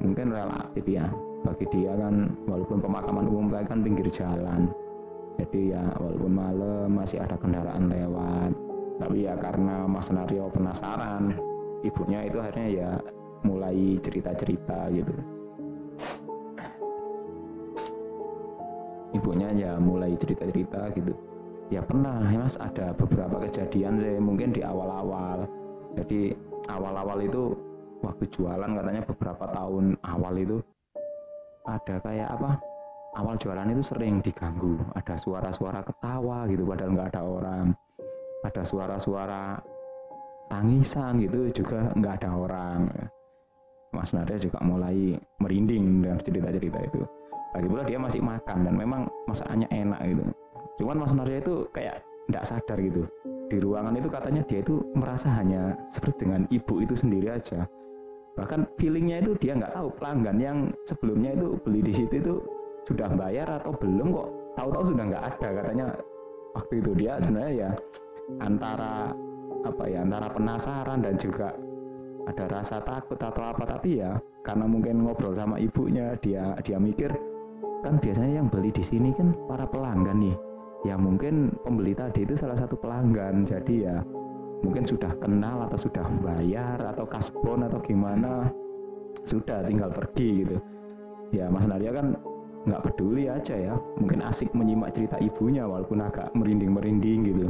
mungkin 0.03 0.35
relatif 0.35 0.85
ya. 0.85 1.09
Bagi 1.41 1.65
dia 1.71 1.95
kan 1.95 2.27
walaupun 2.45 2.77
pemakaman 2.77 3.25
umum 3.31 3.47
kan 3.49 3.79
pinggir 3.81 4.05
jalan 4.11 4.67
jadi 5.37 5.77
ya 5.77 5.83
walaupun 6.01 6.33
malam 6.33 6.89
masih 6.97 7.21
ada 7.21 7.37
kendaraan 7.37 7.87
lewat. 7.87 8.51
Tapi 8.97 9.29
ya 9.29 9.37
karena 9.37 9.85
Mas 9.85 10.09
Nario 10.09 10.49
penasaran 10.49 11.37
ibunya 11.85 12.25
itu 12.25 12.41
akhirnya 12.41 12.67
ya 12.67 12.89
mulai 13.45 14.01
cerita-cerita 14.01 14.89
gitu. 14.89 15.13
Ibunya 19.13 19.49
ya 19.53 19.71
mulai 19.77 20.17
cerita-cerita 20.17 20.89
gitu. 20.97 21.13
Ya 21.69 21.83
pernah 21.83 22.23
ya 22.31 22.41
mas 22.41 22.55
ada 22.57 22.95
beberapa 22.95 23.43
kejadian 23.43 23.99
saya 24.01 24.17
mungkin 24.17 24.49
di 24.55 24.65
awal-awal. 24.65 25.45
Jadi 25.99 26.33
awal-awal 26.71 27.21
itu 27.21 27.53
waktu 28.01 28.25
jualan 28.33 28.71
katanya 28.73 29.03
beberapa 29.05 29.45
tahun 29.53 29.99
awal 30.01 30.33
itu 30.37 30.57
ada 31.67 31.99
kayak 31.99 32.29
apa 32.39 32.57
awal 33.17 33.35
jualan 33.35 33.73
itu 33.73 33.83
sering 33.83 34.21
diganggu. 34.21 34.77
Ada 34.93 35.17
suara-suara 35.17 35.81
ketawa 35.81 36.45
gitu 36.45 36.63
padahal 36.63 36.93
nggak 36.93 37.09
ada 37.13 37.21
orang. 37.25 37.65
Ada 38.45 38.61
suara-suara 38.61 39.57
tangisan 40.47 41.19
gitu 41.19 41.49
juga 41.51 41.89
nggak 41.97 42.13
ada 42.23 42.29
orang. 42.37 42.79
Mas 43.91 44.13
Nadia 44.13 44.37
juga 44.37 44.61
mulai 44.61 45.17
merinding 45.41 46.05
dengan 46.05 46.17
cerita-cerita 46.21 46.79
itu. 46.85 47.01
Lagi 47.55 47.67
pula 47.71 47.83
dia 47.87 47.97
masih 47.97 48.21
makan 48.21 48.67
dan 48.69 48.73
memang 48.77 49.01
masakannya 49.25 49.67
enak 49.73 49.99
gitu. 50.05 50.23
Cuman 50.77 51.01
Mas 51.01 51.13
Nadia 51.17 51.41
itu 51.41 51.65
kayak 51.73 52.05
nggak 52.29 52.45
sadar 52.45 52.77
gitu. 52.77 53.09
Di 53.47 53.57
ruangan 53.63 53.95
itu 53.95 54.11
katanya 54.11 54.43
dia 54.43 54.59
itu 54.59 54.83
merasa 54.93 55.31
hanya 55.39 55.73
seperti 55.87 56.27
dengan 56.27 56.45
ibu 56.51 56.83
itu 56.83 56.93
sendiri 56.93 57.31
aja. 57.31 57.65
Bahkan 58.37 58.77
feelingnya 58.77 59.23
itu 59.23 59.33
dia 59.39 59.57
nggak 59.57 59.73
tahu. 59.73 59.87
Pelanggan 59.97 60.37
yang 60.37 60.57
sebelumnya 60.85 61.33
itu 61.33 61.57
beli 61.63 61.81
di 61.81 61.93
situ 61.95 62.13
itu 62.21 62.35
sudah 62.87 63.11
bayar 63.11 63.59
atau 63.59 63.75
belum 63.75 64.15
kok? 64.15 64.29
Tahu-tahu 64.55 64.83
sudah 64.95 65.03
nggak 65.11 65.25
ada. 65.35 65.47
Katanya 65.59 65.87
waktu 66.55 66.73
itu 66.79 66.91
dia 66.95 67.19
sebenarnya 67.19 67.53
ya 67.53 67.69
antara 68.39 69.11
apa 69.67 69.83
ya 69.91 70.07
antara 70.07 70.31
penasaran 70.31 71.03
dan 71.03 71.19
juga 71.19 71.51
ada 72.31 72.45
rasa 72.47 72.79
takut 72.79 73.19
atau 73.19 73.43
apa. 73.43 73.67
Tapi 73.67 73.99
ya 73.99 74.15
karena 74.47 74.63
mungkin 74.63 75.03
ngobrol 75.03 75.35
sama 75.35 75.59
ibunya 75.59 76.15
dia 76.23 76.55
dia 76.63 76.79
mikir 76.79 77.11
kan 77.83 77.99
biasanya 77.99 78.41
yang 78.41 78.47
beli 78.47 78.71
di 78.71 78.81
sini 78.81 79.11
kan 79.11 79.35
para 79.51 79.67
pelanggan 79.67 80.23
nih. 80.23 80.35
Ya 80.87 80.95
mungkin 80.95 81.51
pembeli 81.67 81.91
tadi 81.91 82.23
itu 82.23 82.39
salah 82.39 82.55
satu 82.55 82.79
pelanggan. 82.79 83.43
Jadi 83.43 83.83
ya 83.83 83.99
mungkin 84.63 84.87
sudah 84.87 85.11
kenal 85.19 85.67
atau 85.67 85.77
sudah 85.77 86.07
bayar 86.23 86.79
atau 86.81 87.03
kasbon 87.03 87.67
atau 87.67 87.77
gimana 87.83 88.47
sudah 89.27 89.67
tinggal 89.67 89.91
pergi 89.91 90.47
gitu. 90.47 90.57
Ya 91.35 91.51
Mas 91.51 91.67
Nadia 91.67 91.91
kan 91.91 92.15
nggak 92.65 92.81
peduli 92.89 93.29
aja 93.29 93.53
ya. 93.53 93.75
Mungkin 94.01 94.25
asik 94.25 94.55
menyimak 94.57 94.95
cerita 94.97 95.19
ibunya 95.21 95.67
walaupun 95.67 96.01
agak 96.01 96.33
merinding-merinding 96.33 97.19
gitu. 97.27 97.47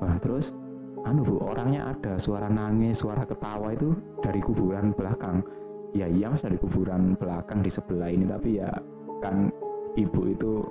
Wah 0.00 0.16
terus 0.22 0.56
anu 1.04 1.26
bu 1.26 1.42
orangnya 1.44 1.92
ada. 1.92 2.16
Suara 2.16 2.48
nangis 2.48 3.04
suara 3.04 3.26
ketawa 3.28 3.74
itu 3.76 3.92
dari 4.24 4.40
kuburan 4.40 4.96
belakang. 4.96 5.44
Ya 5.94 6.08
iya 6.10 6.32
mas 6.32 6.42
dari 6.42 6.58
kuburan 6.58 7.14
belakang 7.20 7.60
di 7.60 7.70
sebelah 7.70 8.08
ini. 8.08 8.24
Tapi 8.24 8.62
ya 8.62 8.70
kan 9.20 9.52
ibu 9.98 10.20
itu 10.30 10.64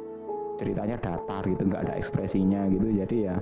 ceritanya 0.57 0.97
datar 0.99 1.45
gitu 1.45 1.63
nggak 1.69 1.89
ada 1.89 1.93
ekspresinya 1.99 2.65
gitu. 2.71 2.89
Jadi 2.89 3.29
ya 3.29 3.37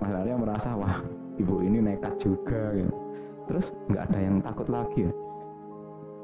Mas 0.00 0.12
Arya 0.14 0.40
merasa 0.40 0.72
wah 0.72 1.04
ibu 1.40 1.60
ini 1.64 1.80
nekat 1.80 2.20
juga 2.20 2.72
gitu. 2.76 2.92
terus 3.50 3.74
nggak 3.90 4.04
ada 4.12 4.18
yang 4.22 4.36
takut 4.40 4.68
lagi 4.70 5.08
ya 5.08 5.12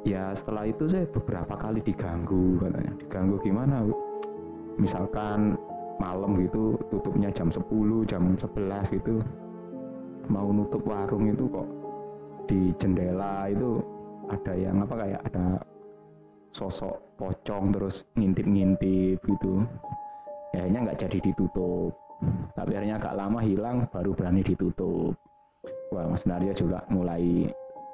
ya 0.06 0.30
setelah 0.34 0.68
itu 0.68 0.84
saya 0.86 1.06
beberapa 1.08 1.54
kali 1.58 1.80
diganggu 1.82 2.60
katanya. 2.62 2.92
Diganggu 2.98 3.36
gimana 3.42 3.86
misalkan 4.78 5.58
malam 5.98 6.38
gitu 6.38 6.78
tutupnya 6.86 7.28
jam 7.34 7.50
10 7.50 7.66
jam 8.06 8.22
11 8.38 8.96
gitu. 8.98 9.18
Mau 10.28 10.52
nutup 10.52 10.84
warung 10.86 11.26
itu 11.26 11.48
kok 11.48 11.68
di 12.48 12.72
jendela 12.76 13.48
itu 13.50 13.80
ada 14.28 14.52
yang 14.56 14.84
apa 14.84 14.94
kayak 14.94 15.22
ada 15.32 15.46
sosok 16.52 16.96
pocong 17.16 17.64
terus 17.72 18.08
ngintip-ngintip 18.16 19.18
gitu. 19.24 19.64
Ya 20.56 20.64
akhirnya 20.64 20.80
nggak 20.88 21.00
jadi 21.06 21.18
ditutup. 21.32 21.92
Tapi 22.56 22.74
akhirnya 22.74 22.98
agak 22.98 23.14
lama 23.14 23.40
hilang 23.42 23.86
baru 23.90 24.10
berani 24.16 24.42
ditutup. 24.42 25.14
Wah 25.92 26.06
Mas 26.08 26.24
Narja 26.28 26.52
juga 26.52 26.84
mulai 26.92 27.48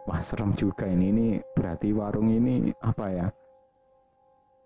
wah 0.09 0.21
serem 0.21 0.53
juga 0.57 0.89
ini. 0.89 1.11
Ini 1.13 1.27
berarti 1.57 1.93
warung 1.97 2.29
ini 2.29 2.73
apa 2.85 3.07
ya? 3.11 3.27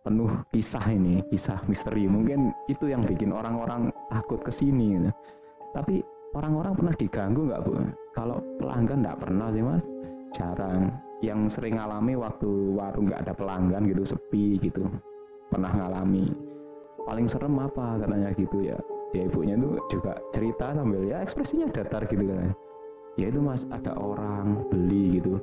Penuh 0.02 0.30
kisah 0.54 0.85
ini 0.90 1.23
kisah 1.30 1.62
misteri. 1.66 2.07
Mungkin 2.07 2.54
itu 2.71 2.90
yang 2.90 3.07
bikin 3.07 3.35
orang-orang 3.35 3.90
takut 4.11 4.40
ke 4.42 4.52
sini 4.52 4.99
gitu. 4.99 5.11
tapi 5.68 6.00
orang-orang 6.33 6.73
pernah 6.75 6.95
diganggu 6.97 7.42
nggak 7.52 7.61
bu? 7.61 7.73
Kalau 8.16 8.40
pelanggan 8.57 9.04
nggak 9.04 9.18
pernah 9.21 9.49
sih 9.52 9.62
mas. 9.62 9.85
Jarang. 10.35 10.90
Yang 11.18 11.59
sering 11.59 11.76
ngalami 11.76 12.14
waktu 12.14 12.49
warung 12.78 13.11
nggak 13.11 13.26
ada 13.26 13.35
pelanggan 13.35 13.85
gitu 13.90 14.02
sepi 14.07 14.59
gitu. 14.59 14.87
Pernah 15.52 15.71
ngalami. 15.76 16.30
Paling 17.04 17.26
serem 17.28 17.59
apa 17.61 18.00
katanya 18.00 18.33
gitu 18.33 18.64
ya? 18.64 18.78
Ya 19.16 19.25
ibunya 19.25 19.57
itu 19.57 19.80
juga 19.88 20.21
cerita 20.37 20.76
sambil 20.76 21.00
ya 21.09 21.25
ekspresinya 21.25 21.73
datar 21.73 22.04
gitu 22.04 22.28
kan 22.28 22.52
ya 23.19 23.27
itu 23.29 23.43
mas 23.43 23.67
ada 23.75 23.93
orang 23.99 24.63
beli 24.71 25.19
gitu. 25.19 25.37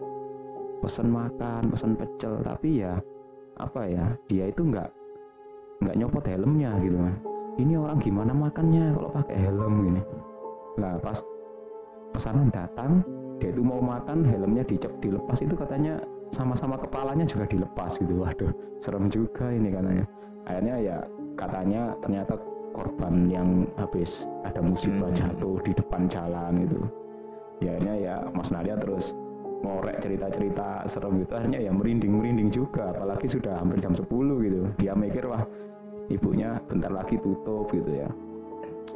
Pesen 0.80 1.12
makan 1.12 1.68
pesen 1.70 1.94
pecel 2.00 2.40
tapi 2.40 2.82
ya 2.86 2.96
apa 3.60 3.88
ya 3.88 4.06
dia 4.28 4.52
itu 4.52 4.64
nggak 4.64 4.90
nggak 5.84 5.96
nyopot 5.96 6.24
helmnya 6.28 6.76
gitu 6.84 7.00
kan 7.00 7.16
ini 7.56 7.74
orang 7.80 7.98
gimana 8.04 8.36
makannya 8.36 8.92
kalau 8.92 9.10
pakai 9.16 9.38
helm 9.48 9.74
gini 9.88 10.02
lah 10.76 11.00
pas 11.00 11.24
pesanan 12.12 12.52
datang 12.52 13.00
dia 13.40 13.52
itu 13.52 13.64
mau 13.64 13.84
makan 13.84 14.24
helmnya 14.24 14.64
dicep 14.64 14.92
dilepas. 15.04 15.44
Itu 15.44 15.60
katanya 15.60 16.00
sama-sama 16.32 16.80
kepalanya 16.80 17.28
juga 17.28 17.44
dilepas 17.48 18.00
gitu. 18.00 18.24
Waduh 18.24 18.52
serem 18.80 19.12
juga 19.12 19.52
ini 19.52 19.72
katanya. 19.72 20.06
Akhirnya 20.48 20.76
ya 20.80 20.98
katanya 21.36 21.82
ternyata 22.00 22.40
korban 22.72 23.28
yang 23.32 23.68
habis 23.80 24.28
ada 24.44 24.60
musibah 24.64 25.08
Hmm. 25.12 25.20
jatuh 25.20 25.60
di 25.64 25.72
depan 25.72 26.08
jalan 26.12 26.68
gitu 26.68 26.84
ya 27.64 27.70
akhirnya 27.76 27.96
ya 27.96 28.16
Mas 28.36 28.50
Nadia 28.52 28.76
terus 28.76 29.16
ngorek 29.66 29.98
cerita-cerita 30.04 30.86
serem 30.86 31.26
gitu. 31.26 31.34
Akhirnya 31.34 31.60
ya 31.64 31.72
merinding-merinding 31.74 32.50
juga 32.54 32.94
apalagi 32.94 33.26
sudah 33.26 33.58
hampir 33.58 33.82
jam 33.82 33.98
10 33.98 34.06
gitu. 34.46 34.62
Dia 34.78 34.94
mikir 34.94 35.26
wah 35.26 35.42
ibunya 36.14 36.62
bentar 36.70 36.94
lagi 36.94 37.18
tutup 37.18 37.66
gitu 37.74 37.90
ya. 37.90 38.10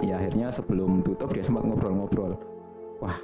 Ya 0.06 0.22
akhirnya 0.22 0.54
sebelum 0.54 1.02
tutup 1.02 1.34
dia 1.34 1.42
sempat 1.42 1.66
ngobrol-ngobrol. 1.66 2.38
Wah 3.02 3.18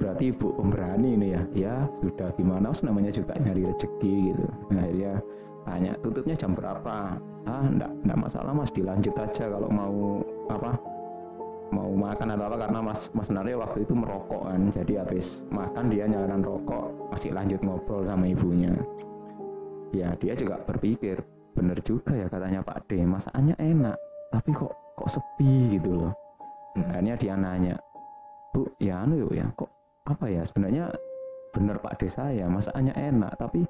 berarti 0.00 0.32
ibu 0.32 0.56
pemberani 0.56 1.20
ini 1.20 1.28
ya. 1.36 1.42
Ya 1.52 1.74
sudah 2.00 2.32
gimana? 2.34 2.72
Mas, 2.72 2.80
namanya 2.80 3.12
juga 3.12 3.36
nyari 3.36 3.68
rezeki 3.68 4.32
gitu. 4.32 4.46
Nah, 4.72 4.80
akhirnya 4.88 5.12
tanya 5.68 5.92
tutupnya 6.00 6.34
jam 6.34 6.56
berapa? 6.56 7.20
Ah 7.44 7.64
enggak 7.68 7.92
enggak 8.08 8.18
masalah 8.18 8.52
mas. 8.56 8.72
Dilanjut 8.72 9.12
aja 9.20 9.44
kalau 9.52 9.68
mau 9.68 10.24
apa 10.48 10.80
mau 11.70 11.90
makan 11.94 12.34
atau 12.34 12.46
apa 12.50 12.56
karena 12.66 12.78
mas 12.82 13.10
mas 13.14 13.28
Naryo 13.30 13.62
waktu 13.62 13.86
itu 13.86 13.94
merokok 13.94 14.50
kan 14.50 14.60
jadi 14.74 15.06
habis 15.06 15.46
makan 15.54 15.90
dia 15.90 16.04
nyalakan 16.10 16.42
rokok 16.42 16.90
masih 17.14 17.30
lanjut 17.30 17.60
ngobrol 17.62 18.02
sama 18.02 18.26
ibunya 18.26 18.74
ya 19.94 20.14
dia 20.18 20.34
juga 20.34 20.58
berpikir 20.66 21.22
bener 21.54 21.78
juga 21.82 22.14
ya 22.14 22.26
katanya 22.30 22.62
Pak 22.62 22.90
D 22.90 23.02
masakannya 23.06 23.54
enak 23.58 23.96
tapi 24.30 24.50
kok 24.54 24.74
kok 24.98 25.10
sepi 25.10 25.78
gitu 25.78 25.94
loh 25.98 26.14
Hmm. 26.70 26.86
akhirnya 26.86 27.14
dia 27.18 27.34
nanya 27.34 27.74
bu 28.54 28.62
ya 28.78 29.02
anu 29.02 29.26
yuk 29.26 29.34
ya 29.34 29.46
kok 29.58 29.66
apa 30.06 30.30
ya 30.30 30.42
sebenarnya 30.46 30.86
bener 31.50 31.82
Pak 31.82 31.98
D 31.98 32.06
saya 32.06 32.46
masakannya 32.46 32.94
enak 32.94 33.34
tapi 33.42 33.66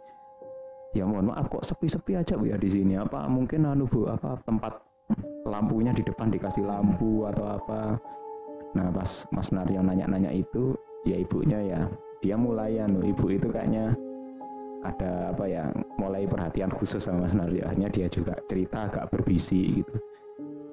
ya 0.92 1.08
mohon 1.08 1.32
maaf 1.32 1.48
kok 1.48 1.64
sepi-sepi 1.64 2.20
aja 2.20 2.36
bu 2.36 2.52
ya 2.52 2.60
di 2.60 2.68
sini 2.68 3.00
apa 3.00 3.24
mungkin 3.24 3.64
anu 3.64 3.88
bu 3.88 4.04
apa 4.04 4.36
tempat 4.44 4.76
lampunya 5.46 5.90
di 5.94 6.02
depan 6.04 6.30
dikasih 6.30 6.64
lampu 6.64 7.24
atau 7.26 7.56
apa. 7.56 7.98
Nah 8.76 8.88
pas 8.94 9.26
Mas 9.34 9.50
Naryo 9.50 9.82
nanya-nanya 9.82 10.30
itu 10.30 10.76
ya 11.02 11.16
ibunya 11.18 11.58
ya 11.58 11.80
dia 12.20 12.36
mulai 12.36 12.76
anu 12.78 13.00
ibu 13.00 13.32
itu 13.32 13.48
kayaknya 13.48 13.96
ada 14.84 15.32
apa 15.32 15.44
ya 15.44 15.68
mulai 16.00 16.24
perhatian 16.24 16.72
khusus 16.72 17.04
sama 17.04 17.26
Mas 17.26 17.34
Naryo. 17.34 17.66
Akhirnya 17.66 17.90
dia 17.90 18.06
juga 18.06 18.38
cerita 18.46 18.88
agak 18.88 19.10
berbisi 19.12 19.82
gitu. 19.82 19.96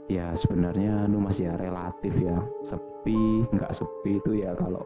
Ya 0.07 0.31
sebenarnya 0.39 1.03
anu 1.03 1.19
mas 1.19 1.35
ya 1.35 1.59
relatif 1.59 2.15
ya 2.23 2.39
sepi 2.63 3.43
nggak 3.51 3.75
sepi 3.75 4.23
itu 4.23 4.39
ya 4.39 4.55
kalau 4.55 4.79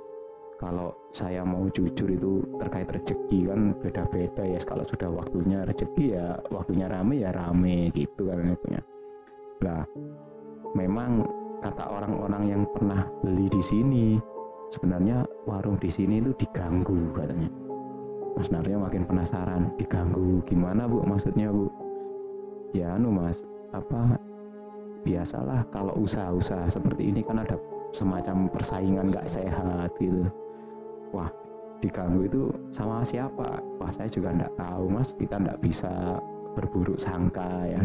kalau 0.57 0.93
saya 1.13 1.41
mau 1.41 1.65
jujur 1.73 2.09
itu 2.09 2.41
terkait 2.57 2.89
rezeki 2.89 3.49
kan 3.49 3.77
beda-beda 3.77 4.45
ya. 4.45 4.57
Kalau 4.61 4.81
sudah 4.81 5.09
waktunya 5.13 5.61
rezeki 5.65 6.17
ya 6.17 6.41
waktunya 6.49 6.89
rame 6.89 7.21
ya 7.21 7.29
rame 7.33 7.93
gitu 7.93 8.29
kan 8.29 8.57
punya 8.61 8.81
lah 9.61 9.85
memang 10.73 11.25
kata 11.61 11.85
orang-orang 11.93 12.43
yang 12.49 12.63
pernah 12.73 13.05
beli 13.21 13.45
di 13.47 13.61
sini 13.61 14.17
sebenarnya 14.73 15.21
warung 15.45 15.77
di 15.77 15.91
sini 15.91 16.17
itu 16.17 16.33
diganggu 16.39 17.13
katanya. 17.13 17.49
Mas 18.31 18.47
Naryo 18.49 18.79
makin 18.81 19.03
penasaran 19.03 19.75
diganggu 19.75 20.41
gimana 20.47 20.87
bu 20.87 21.03
maksudnya 21.03 21.51
bu? 21.51 21.67
Ya 22.71 22.95
anu 22.95 23.11
mas 23.11 23.43
apa 23.75 24.15
biasalah 25.03 25.67
kalau 25.69 25.91
usaha-usaha 25.99 26.71
seperti 26.71 27.11
ini 27.11 27.19
kan 27.21 27.43
ada 27.43 27.59
semacam 27.91 28.47
persaingan 28.47 29.11
nggak 29.11 29.27
sehat 29.27 29.91
gitu. 29.99 30.23
Wah 31.11 31.27
diganggu 31.83 32.25
itu 32.25 32.41
sama 32.71 33.03
siapa? 33.03 33.59
Wah 33.77 33.91
saya 33.91 34.07
juga 34.07 34.31
nggak 34.31 34.55
tahu 34.55 34.87
mas 34.87 35.11
kita 35.19 35.35
nggak 35.35 35.59
bisa 35.59 36.17
berburuk 36.55 36.95
sangka 36.95 37.67
ya. 37.67 37.83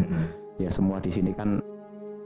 Ya 0.57 0.69
semua 0.69 0.97
di 1.01 1.09
sini 1.13 1.31
kan 1.33 1.61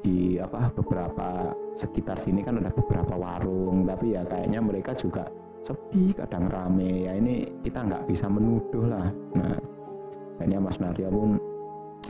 di 0.01 0.41
apa 0.41 0.73
beberapa 0.73 1.53
sekitar 1.77 2.17
sini 2.17 2.41
kan 2.41 2.57
ada 2.57 2.73
beberapa 2.73 3.13
warung 3.13 3.85
tapi 3.85 4.17
ya 4.17 4.25
kayaknya 4.25 4.59
mereka 4.59 4.97
juga 4.97 5.29
sepi 5.61 6.13
kadang 6.17 6.49
rame. 6.49 7.05
Ya 7.07 7.13
ini 7.17 7.45
kita 7.61 7.85
nggak 7.85 8.09
bisa 8.09 8.25
menuduh 8.27 8.85
lah. 8.89 9.13
Nah 9.37 9.57
akhirnya 10.41 10.59
Mas 10.59 10.81
Nadia 10.81 11.09
pun 11.09 11.37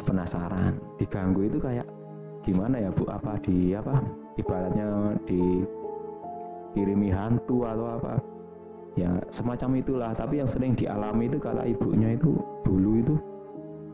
penasaran. 0.07 0.79
Diganggu 0.95 1.51
itu 1.51 1.59
kayak 1.59 1.85
gimana 2.41 2.79
ya 2.79 2.89
Bu? 2.91 3.05
Apa 3.11 3.37
di 3.43 3.75
apa 3.75 3.99
ibaratnya 4.39 5.19
dikirimi 5.27 7.11
hantu 7.11 7.67
atau 7.67 7.99
apa? 7.99 8.15
Ya 8.95 9.19
semacam 9.31 9.83
itulah. 9.83 10.11
Tapi 10.15 10.39
yang 10.39 10.47
sering 10.47 10.75
dialami 10.75 11.27
itu 11.27 11.39
kala 11.39 11.67
ibunya 11.67 12.15
itu 12.15 12.39
dulu 12.63 13.03
itu 13.03 13.15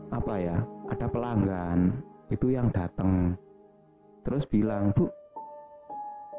apa 0.08 0.40
ya 0.40 0.64
ada 0.88 1.04
pelanggan 1.04 1.92
itu 2.28 2.52
yang 2.52 2.68
datang 2.72 3.32
terus 4.22 4.44
bilang 4.44 4.92
bu 4.92 5.08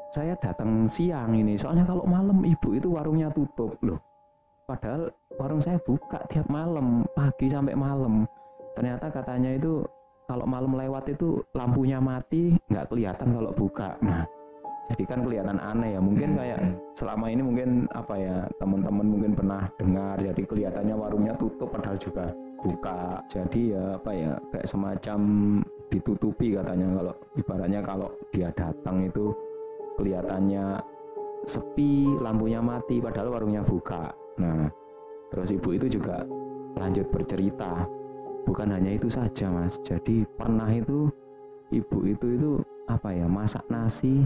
saya 0.09 0.33
datang 0.41 0.89
siang 0.89 1.37
ini. 1.37 1.53
Soalnya 1.53 1.85
kalau 1.85 2.01
malam 2.09 2.41
ibu 2.41 2.73
itu 2.73 2.89
warungnya 2.89 3.29
tutup. 3.29 3.77
Loh 3.85 4.01
padahal 4.65 5.09
warung 5.37 5.61
saya 5.61 5.81
buka 5.81 6.21
tiap 6.29 6.45
malam 6.49 7.05
pagi 7.13 7.49
sampai 7.49 7.73
malam. 7.73 8.25
Ternyata 8.77 9.09
katanya 9.09 9.53
itu 9.53 9.81
kalau 10.29 10.45
malam 10.45 10.77
lewat 10.77 11.09
itu 11.09 11.41
lampunya 11.57 11.97
mati 11.97 12.53
nggak 12.69 12.89
kelihatan 12.89 13.33
kalau 13.33 13.51
buka. 13.53 13.97
Nah 14.01 14.25
jadi 14.89 15.03
kan 15.05 15.21
kelihatan 15.21 15.57
aneh 15.61 15.97
ya. 15.97 16.01
Mungkin 16.01 16.29
Hmm, 16.33 16.37
kayak 16.41 16.59
selama 16.97 17.25
ini 17.29 17.41
mungkin 17.45 17.69
apa 17.93 18.15
ya 18.17 18.37
teman-teman 18.57 19.05
mungkin 19.05 19.31
pernah 19.37 19.69
dengar 19.77 20.17
jadi 20.17 20.41
kelihatannya 20.41 20.95
warungnya 20.97 21.33
tutup 21.37 21.69
padahal 21.69 21.97
juga 21.97 22.33
buka. 22.61 23.21
Jadi 23.29 23.77
ya 23.77 23.97
apa 23.97 24.11
ya 24.13 24.31
kayak 24.53 24.67
semacam 24.69 25.19
ditutupi 25.89 26.53
katanya 26.53 27.01
kalau 27.01 27.13
ibaratnya 27.35 27.81
kalau 27.81 28.09
dia 28.29 28.49
datang 28.53 29.01
itu 29.01 29.33
kelihatannya 29.97 30.79
sepi 31.49 32.13
lampunya 32.21 32.61
mati 32.61 33.01
padahal 33.01 33.33
warungnya 33.33 33.65
buka. 33.65 34.13
Nah 34.37 34.69
terus 35.33 35.53
ibu 35.53 35.69
itu 35.75 35.99
juga 35.99 36.25
lanjut 36.77 37.09
bercerita 37.09 37.85
bukan 38.45 38.69
hanya 38.69 38.95
itu 38.95 39.09
saja 39.09 39.49
mas. 39.49 39.81
Jadi 39.81 40.23
pernah 40.37 40.69
itu 40.69 41.09
ibu 41.73 41.97
itu 42.05 42.37
itu 42.37 42.51
apa 42.89 43.13
ya 43.13 43.25
masak 43.29 43.65
nasi 43.69 44.25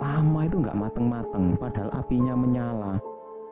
lama 0.00 0.48
itu 0.48 0.60
nggak 0.64 0.76
mateng-mateng 0.80 1.56
padahal 1.60 1.92
apinya 1.92 2.32
menyala. 2.32 2.96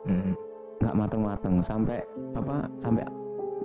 Mm-mm. 0.07 0.33
nggak 0.79 0.95
mateng-mateng 0.95 1.59
sampai 1.59 1.99
apa 2.31 2.63
sampai 2.79 3.03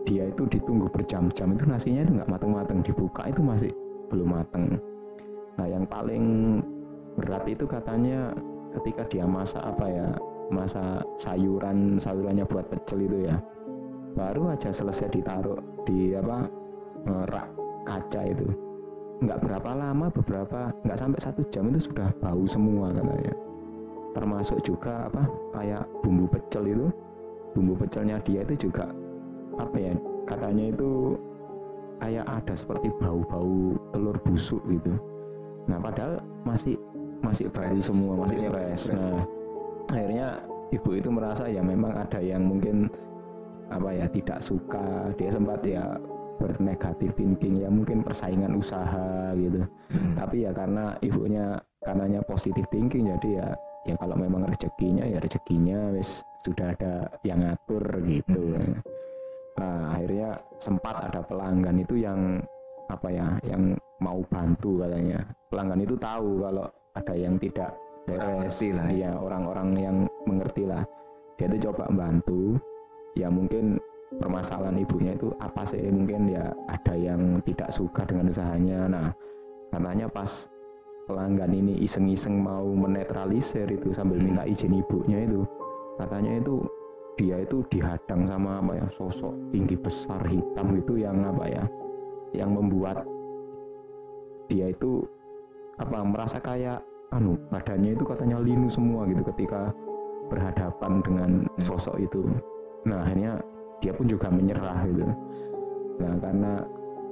dia 0.04 0.28
itu 0.28 0.44
ditunggu 0.46 0.86
berjam-jam. 0.92 1.48
Itu 1.56 1.64
nasinya 1.64 2.04
itu 2.04 2.12
nggak 2.20 2.30
mateng-mateng 2.30 2.84
dibuka 2.84 3.26
itu 3.28 3.40
masih 3.40 3.72
belum 4.12 4.36
mateng. 4.36 4.76
Nah 5.56 5.66
yang 5.66 5.84
paling 5.88 6.24
berat 7.16 7.44
itu 7.48 7.64
katanya 7.64 8.36
ketika 8.80 9.02
dia 9.08 9.24
masak 9.24 9.64
apa 9.64 9.86
ya 9.88 10.08
masak 10.52 11.00
sayuran 11.16 11.96
sayurannya 11.96 12.44
buat 12.44 12.68
pecel 12.68 13.06
itu 13.08 13.30
ya 13.30 13.40
baru 14.14 14.52
aja 14.52 14.70
selesai 14.70 15.10
ditaruh 15.10 15.58
di 15.88 16.14
apa 16.14 16.46
eh, 17.08 17.24
rak 17.32 17.48
kaca 17.88 18.22
itu. 18.28 18.48
Nggak 19.24 19.40
berapa 19.40 19.70
lama 19.72 20.06
beberapa 20.12 20.68
nggak 20.84 20.98
sampai 21.00 21.20
satu 21.22 21.42
jam 21.48 21.70
itu 21.72 21.88
sudah 21.88 22.12
bau 22.20 22.44
semua 22.44 22.92
katanya. 22.92 23.34
Termasuk 24.14 24.62
juga 24.62 25.08
apa 25.10 25.26
kayak 25.56 25.88
bumbu 26.04 26.28
pecel 26.28 26.70
itu. 26.70 26.86
Bumbu 27.54 27.78
pecelnya 27.78 28.18
dia 28.18 28.42
itu 28.42 28.66
juga 28.66 28.90
apa 29.58 29.76
ya 29.76 29.92
katanya 30.24 30.72
itu 30.72 31.18
kayak 32.02 32.26
ada 32.26 32.54
seperti 32.54 32.88
bau-bau 33.00 33.78
telur 33.94 34.16
busuk 34.26 34.60
gitu 34.68 34.96
nah 35.70 35.80
padahal 35.80 36.20
masih 36.44 36.76
masih 37.24 37.48
Fresh. 37.48 37.88
semua 37.88 38.20
masih 38.20 38.36
Maksudnya 38.36 38.50
fresh 38.52 38.82
nah 38.92 39.24
akhirnya 39.88 40.28
ibu 40.72 40.90
itu 40.96 41.08
merasa 41.08 41.48
ya 41.48 41.60
memang 41.64 41.92
ada 41.96 42.20
yang 42.20 42.44
mungkin 42.44 42.88
apa 43.72 43.90
ya 43.96 44.06
tidak 44.12 44.44
suka 44.44 45.12
dia 45.16 45.32
sempat 45.32 45.64
ya 45.64 45.96
bernegatif 46.36 47.14
thinking 47.14 47.62
ya 47.62 47.70
mungkin 47.70 48.02
persaingan 48.02 48.58
usaha 48.58 49.32
gitu 49.38 49.64
Mm-mm. 49.64 50.14
tapi 50.18 50.44
ya 50.44 50.50
karena 50.52 50.98
ibunya 51.00 51.56
karenanya 51.80 52.20
positif 52.26 52.66
thinking 52.68 53.08
jadi 53.08 53.30
ya 53.40 53.48
ya 53.84 53.94
kalau 54.00 54.16
memang 54.18 54.48
rezekinya 54.48 55.04
ya 55.04 55.20
rezekinya 55.20 55.92
wis 55.94 56.24
sudah 56.44 56.72
ada 56.76 57.08
yang 57.24 57.40
ngatur 57.44 57.84
gitu 58.04 58.56
Hmm. 58.56 58.80
Nah 59.54 59.94
akhirnya 59.94 60.34
sempat 60.58 60.98
ada 61.10 61.22
pelanggan 61.22 61.78
itu 61.78 62.02
yang 62.02 62.42
apa 62.90 63.08
ya 63.08 63.26
yang 63.46 63.74
mau 64.02 64.20
bantu 64.28 64.82
katanya. 64.82 65.22
Pelanggan 65.48 65.80
itu 65.86 65.94
tahu 65.96 66.42
kalau 66.42 66.66
ada 66.94 67.14
yang 67.14 67.34
tidak 67.40 67.72
beres. 68.04 68.60
Lah 68.74 68.88
ya. 68.90 68.92
iya 68.92 69.10
orang-orang 69.16 69.68
yang 69.78 69.96
mengerti 70.28 70.68
lah. 70.68 70.84
Dia 71.40 71.48
itu 71.48 71.70
coba 71.70 71.88
bantu. 71.90 72.58
Ya 73.14 73.30
mungkin 73.30 73.78
permasalahan 74.18 74.78
ibunya 74.82 75.14
itu 75.14 75.30
apa 75.38 75.62
sih? 75.64 75.80
Mungkin 75.88 76.28
ya 76.28 76.50
ada 76.68 76.94
yang 76.98 77.38
tidak 77.46 77.70
suka 77.70 78.04
dengan 78.04 78.28
usahanya. 78.28 78.90
Nah 78.90 79.08
katanya 79.70 80.06
pas 80.10 80.50
pelanggan 81.04 81.52
ini 81.52 81.74
iseng-iseng 81.84 82.40
mau 82.40 82.64
menetralisir 82.64 83.68
itu 83.68 83.92
sambil 83.92 84.20
Hmm. 84.20 84.32
minta 84.32 84.44
izin 84.48 84.72
ibunya 84.80 85.28
itu 85.28 85.44
katanya 86.00 86.40
itu 86.40 86.64
dia 87.14 87.36
itu 87.42 87.62
dihadang 87.70 88.26
sama 88.26 88.58
apa 88.58 88.72
ya 88.78 88.86
sosok 88.90 89.32
tinggi 89.54 89.78
besar 89.78 90.20
hitam 90.26 90.74
itu 90.74 90.98
yang 90.98 91.22
apa 91.22 91.44
ya 91.46 91.64
yang 92.34 92.50
membuat 92.50 93.06
dia 94.50 94.74
itu 94.74 95.06
apa 95.78 96.02
merasa 96.02 96.42
kayak 96.42 96.82
anu 97.14 97.38
badannya 97.50 97.94
itu 97.94 98.04
katanya 98.06 98.42
linu 98.42 98.66
semua 98.66 99.06
gitu 99.06 99.22
ketika 99.34 99.70
berhadapan 100.26 100.98
dengan 101.04 101.30
sosok 101.62 102.00
itu. 102.02 102.26
Nah 102.88 103.06
akhirnya 103.06 103.38
dia 103.78 103.92
pun 103.94 104.10
juga 104.10 104.32
menyerah 104.32 104.82
gitu. 104.90 105.04
Nah 106.02 106.12
karena 106.18 106.52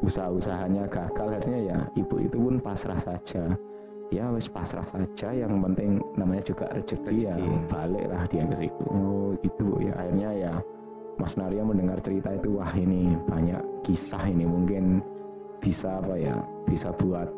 usaha-usahanya 0.03 0.91
gagal 0.91 1.39
akhirnya 1.39 1.61
ya 1.63 1.79
ibu 1.95 2.19
itu 2.19 2.35
pun 2.35 2.59
pasrah 2.59 2.99
saja 2.99 3.55
ya 4.13 4.29
wis 4.29 4.47
pasrah 4.53 4.85
saja. 4.85 5.33
Yang 5.33 5.53
penting 5.65 5.91
namanya 6.21 6.43
juga 6.45 6.69
rezeki 6.77 7.17
ya. 7.25 7.35
Rezeki. 7.35 7.69
baliklah 7.73 8.23
dia 8.29 8.45
ke 8.45 8.57
situ. 8.57 8.85
Oh 8.93 9.33
itu 9.41 9.61
Bu, 9.65 9.81
ya 9.81 9.93
akhirnya 9.97 10.31
ya 10.37 10.53
Mas 11.17 11.35
Naryo 11.41 11.65
mendengar 11.65 11.99
cerita 12.05 12.37
itu 12.37 12.61
wah 12.61 12.73
ini 12.77 13.17
banyak 13.25 13.61
kisah 13.83 14.23
ini. 14.29 14.45
Mungkin 14.45 15.01
bisa 15.65 16.03
apa 16.03 16.15
ya 16.21 16.37
bisa 16.69 16.93
buat 16.93 17.33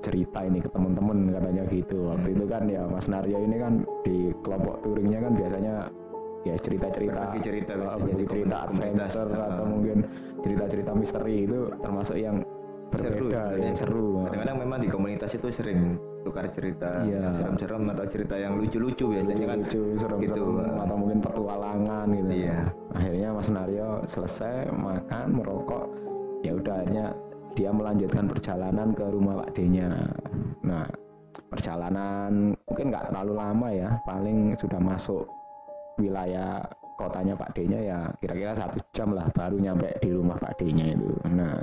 cerita 0.00 0.46
ini 0.46 0.62
ke 0.62 0.70
teman-teman 0.70 1.28
katanya 1.34 1.64
gitu. 1.68 2.14
Waktu 2.14 2.28
itu 2.38 2.44
kan 2.46 2.62
ya 2.70 2.86
Mas 2.86 3.10
Naryo 3.10 3.38
ini 3.42 3.56
kan 3.58 3.82
di 4.06 4.30
kelompok 4.46 4.80
touringnya 4.86 5.18
kan 5.26 5.32
biasanya 5.34 5.74
ya 6.40 6.56
cerita-cerita 6.56 7.36
cerita, 7.36 7.76
berbagi 7.76 8.08
jadi 8.08 8.24
cerita 8.24 8.56
komunitas, 8.64 9.12
adventure 9.12 9.30
atau 9.36 9.64
mungkin 9.68 9.98
cerita-cerita 10.40 10.92
misteri 10.96 11.44
itu 11.44 11.68
termasuk 11.84 12.16
yang 12.16 12.40
berbeda 12.90 13.16
sebenarnya. 13.54 13.64
yang 13.70 13.76
seru 13.78 14.26
Kadang-kadang 14.26 14.58
memang 14.66 14.78
di 14.82 14.88
komunitas 14.90 15.30
itu 15.38 15.46
sering 15.48 15.96
tukar 16.20 16.44
cerita 16.52 16.90
Iya. 17.06 17.32
serem-serem 17.32 17.82
atau 17.96 18.04
cerita 18.04 18.34
yang 18.36 18.58
lucu-lucu 18.60 19.08
biasanya 19.16 19.46
kan. 19.48 19.58
lucu 19.64 19.82
serem-serem 19.96 20.50
gitu. 20.60 20.76
atau 20.76 20.96
mungkin 20.98 21.18
petualangan 21.24 22.06
gitu 22.12 22.32
Iya. 22.44 22.58
akhirnya 22.92 23.28
Mas 23.32 23.48
Naryo 23.48 23.88
selesai 24.04 24.68
makan 24.74 25.26
merokok 25.32 25.86
ya 26.44 26.52
udah 26.56 26.74
akhirnya 26.84 27.06
dia 27.56 27.70
melanjutkan 27.72 28.24
perjalanan 28.28 28.92
ke 28.92 29.04
rumah 29.08 29.42
Pak 29.44 29.50
D-nya 29.56 29.90
nah 30.62 30.86
perjalanan 31.50 32.54
mungkin 32.68 32.90
nggak 32.90 33.10
terlalu 33.10 33.32
lama 33.38 33.68
ya 33.70 33.88
paling 34.06 34.54
sudah 34.54 34.78
masuk 34.78 35.24
wilayah 35.98 36.62
kotanya 36.96 37.32
Pak 37.34 37.56
D-nya 37.56 37.80
ya 37.80 37.98
kira-kira 38.20 38.52
satu 38.52 38.76
jam 38.92 39.16
lah 39.16 39.24
baru 39.32 39.56
nyampe 39.56 39.88
di 40.04 40.10
rumah 40.12 40.36
Pak 40.36 40.60
D-nya 40.60 40.94
itu 40.94 41.10
nah 41.32 41.56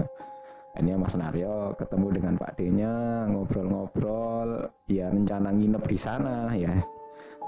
akhirnya 0.78 0.94
Mas 0.94 1.18
Naryo 1.18 1.74
ketemu 1.74 2.08
dengan 2.14 2.34
Pak 2.38 2.54
D-nya 2.54 2.94
ngobrol-ngobrol. 3.34 4.70
Ya 4.86 5.10
rencana 5.10 5.50
nginep 5.50 5.84
di 5.90 5.98
sana 5.98 6.54
ya. 6.54 6.70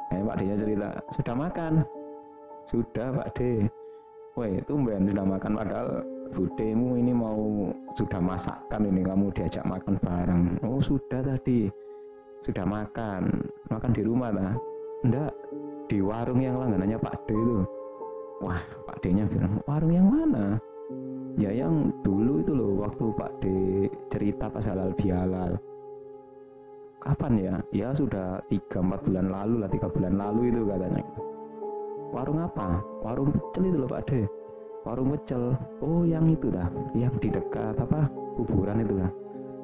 Akhirnya 0.09 0.25
Pak 0.25 0.35
D-nya 0.41 0.55
cerita 0.57 0.89
sudah 1.13 1.35
makan? 1.37 1.73
Sudah 2.65 3.13
Pak 3.13 3.29
D. 3.37 3.69
Itu 4.39 4.79
mbak 4.79 5.03
sudah 5.03 5.25
makan 5.29 5.51
padahal 5.61 5.89
budemu 6.31 6.89
ini 6.95 7.11
mau 7.13 7.69
sudah 7.93 8.17
masakan 8.17 8.87
ini 8.89 9.05
kamu 9.05 9.29
diajak 9.29 9.61
makan 9.61 9.93
bareng. 10.01 10.43
Oh 10.65 10.81
sudah 10.81 11.21
tadi. 11.21 11.69
Sudah 12.41 12.65
makan. 12.65 13.29
Makan 13.69 13.91
di 13.93 14.01
rumah 14.01 14.33
lah 14.33 14.57
enggak 15.05 15.37
di 15.85 16.01
warung 16.01 16.41
yang 16.41 16.57
langganannya 16.57 16.97
Pak 16.97 17.29
D 17.29 17.37
itu. 17.37 17.61
Wah 18.41 18.63
Pak 18.89 19.05
D 19.05 19.13
nya 19.13 19.29
bilang 19.29 19.61
warung 19.69 19.93
yang 19.93 20.09
mana 20.09 20.57
ya 21.39 21.55
yang 21.55 21.87
dulu 22.03 22.43
itu 22.43 22.51
loh 22.51 22.83
waktu 22.83 23.15
Pak 23.15 23.31
D 23.39 23.43
cerita 24.11 24.51
pas 24.51 24.67
halal 24.67 24.91
bihalal 24.91 25.55
kapan 26.99 27.33
ya? 27.39 27.55
Ya 27.71 27.89
sudah 27.95 28.43
tiga 28.51 28.83
empat 28.83 29.07
bulan 29.07 29.31
lalu 29.31 29.63
lah 29.63 29.71
tiga 29.71 29.87
bulan 29.87 30.19
lalu 30.19 30.51
itu 30.51 30.67
katanya. 30.67 31.03
Warung 32.11 32.43
apa? 32.43 32.83
Warung 33.05 33.31
pecel 33.31 33.71
itu 33.71 33.77
loh 33.79 33.87
Pak 33.87 34.03
D. 34.03 34.11
Warung 34.83 35.15
pecel. 35.15 35.55
Oh 35.79 36.03
yang 36.03 36.27
itu 36.27 36.51
dah 36.51 36.67
yang 36.91 37.15
di 37.23 37.31
dekat 37.31 37.79
apa 37.79 38.11
kuburan 38.35 38.83
itu 38.83 38.95
lah 38.99 39.11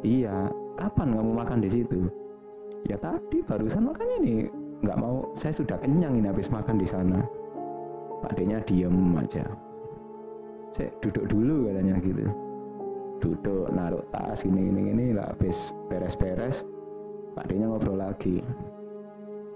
iya 0.03 0.51
kapan 0.79 1.15
kamu 1.15 1.31
makan 1.35 1.59
di 1.59 1.69
situ? 1.71 2.07
Ya 2.87 2.95
tadi 2.95 3.43
barusan 3.43 3.91
makannya 3.91 4.17
nih 4.23 4.39
nggak 4.85 4.99
mau 5.01 5.27
saya 5.35 5.51
sudah 5.51 5.75
kenyang 5.81 6.15
ini 6.15 6.31
habis 6.31 6.47
makan 6.47 6.79
di 6.79 6.87
sana. 6.87 7.19
Pak 8.23 8.39
D 8.39 8.47
nya 8.47 8.63
diem 8.63 8.95
aja 9.19 9.43
saya 10.75 10.91
duduk 10.99 11.31
dulu 11.31 11.71
katanya 11.71 11.95
gitu. 12.03 12.27
Duduk 13.23 13.71
naruh 13.71 14.03
tas 14.11 14.43
gini 14.43 14.67
gini 14.67 14.91
gini 14.91 15.05
lah 15.15 15.31
habis 15.31 15.71
beres-beres 15.87 16.67
Pak 17.31 17.47
D 17.47 17.55
nya 17.55 17.71
ngobrol 17.71 18.03
lagi. 18.03 18.43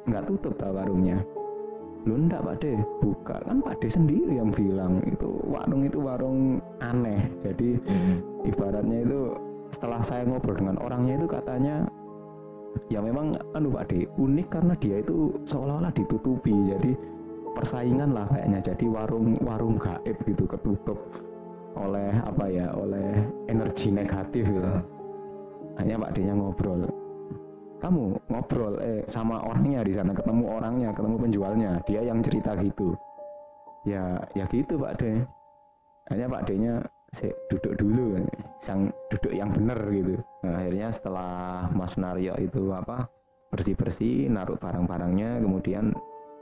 Nggak 0.08 0.32
tutup 0.32 0.56
tau 0.56 0.72
warungnya. 0.72 1.20
Lu 2.08 2.16
enggak 2.16 2.48
Pak 2.48 2.64
D 2.64 2.80
buka. 3.04 3.36
Kan 3.44 3.60
Pak 3.60 3.84
D 3.84 3.92
sendiri 3.92 4.40
yang 4.40 4.48
bilang 4.56 5.04
itu 5.04 5.28
warung 5.44 5.84
itu 5.84 6.00
warung 6.00 6.64
aneh. 6.80 7.20
Jadi 7.44 7.76
ibaratnya 8.48 9.04
itu 9.04 9.36
setelah 9.76 10.00
saya 10.00 10.24
ngobrol 10.24 10.56
dengan 10.56 10.80
orangnya 10.80 11.20
itu 11.20 11.28
katanya 11.28 11.84
ya 12.88 13.04
memang 13.04 13.36
anu 13.60 13.76
Pak 13.76 13.92
D 13.92 14.08
unik 14.16 14.48
karena 14.56 14.74
dia 14.80 15.04
itu 15.04 15.36
seolah-olah 15.44 15.92
ditutupi. 15.92 16.56
Jadi 16.64 16.96
persaingan 17.60 18.16
lah 18.16 18.26
kayaknya. 18.32 18.60
Jadi 18.64 18.88
warung 18.88 19.36
warung 19.44 19.76
gaib 19.76 20.16
gitu 20.24 20.48
ketutup 20.48 20.96
oleh 21.76 22.16
apa 22.24 22.48
ya 22.48 22.72
oleh 22.72 23.28
energi 23.52 23.92
negatif 23.92 24.48
gitu. 24.48 24.72
Hanya 25.76 26.00
Pak 26.00 26.16
D 26.16 26.24
nya 26.24 26.34
ngobrol. 26.40 26.88
Kamu 27.80 28.16
ngobrol 28.32 28.80
eh 28.80 29.04
sama 29.08 29.44
orangnya 29.44 29.84
di 29.84 29.92
sana 29.92 30.16
ketemu 30.16 30.44
orangnya 30.48 30.92
ketemu 30.96 31.16
penjualnya 31.20 31.72
dia 31.84 32.02
yang 32.04 32.24
cerita 32.24 32.56
gitu. 32.60 32.96
Ya 33.84 34.20
ya 34.36 34.48
gitu 34.48 34.80
Pak 34.80 35.04
D 35.04 35.24
hanya 36.10 36.26
Pak 36.32 36.48
D 36.48 36.58
nya 36.58 36.80
"Sik, 37.10 37.34
duduk 37.50 37.74
dulu 37.74 38.22
sang 38.62 38.94
duduk 39.10 39.34
yang 39.34 39.50
benar 39.50 39.82
gitu. 39.90 40.22
Nah, 40.46 40.62
akhirnya 40.62 40.94
setelah 40.94 41.66
Mas 41.74 41.98
Naryo 41.98 42.38
itu 42.38 42.70
apa 42.70 43.10
bersih 43.50 43.74
bersih 43.74 44.30
naruh 44.30 44.62
barang-barangnya 44.62 45.42
kemudian 45.42 45.90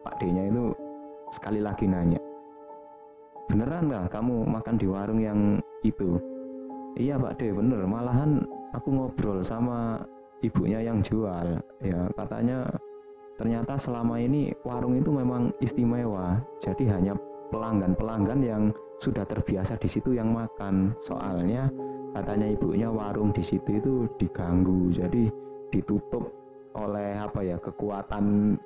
Pak 0.04 0.20
D 0.20 0.28
nya 0.28 0.52
itu 0.52 0.76
sekali 1.32 1.60
lagi 1.60 1.88
nanya 1.90 2.20
beneran 3.48 3.88
nggak 3.88 4.12
kamu 4.12 4.44
makan 4.44 4.76
di 4.76 4.88
warung 4.88 5.20
yang 5.24 5.40
itu? 5.82 6.20
Iya 7.00 7.16
Pak 7.16 7.40
D 7.40 7.56
bener. 7.56 7.88
Malahan 7.88 8.44
aku 8.76 8.92
ngobrol 8.92 9.40
sama 9.42 10.04
ibunya 10.44 10.84
yang 10.84 11.00
jual. 11.00 11.58
Ya 11.80 12.00
katanya 12.20 12.68
ternyata 13.40 13.80
selama 13.80 14.20
ini 14.20 14.52
warung 14.68 15.00
itu 15.00 15.10
memang 15.10 15.56
istimewa. 15.64 16.44
Jadi 16.60 16.92
hanya 16.92 17.16
pelanggan-pelanggan 17.54 18.40
yang 18.44 18.64
sudah 19.00 19.24
terbiasa 19.24 19.80
di 19.80 19.88
situ 19.88 20.18
yang 20.18 20.36
makan. 20.36 20.92
Soalnya 21.00 21.72
katanya 22.12 22.52
ibunya 22.52 22.92
warung 22.92 23.32
di 23.32 23.46
situ 23.46 23.80
itu 23.80 23.94
diganggu. 24.20 24.92
Jadi 24.92 25.32
ditutup 25.72 26.28
oleh 26.78 27.16
apa 27.18 27.42
ya 27.42 27.58
kekuatan 27.58 28.58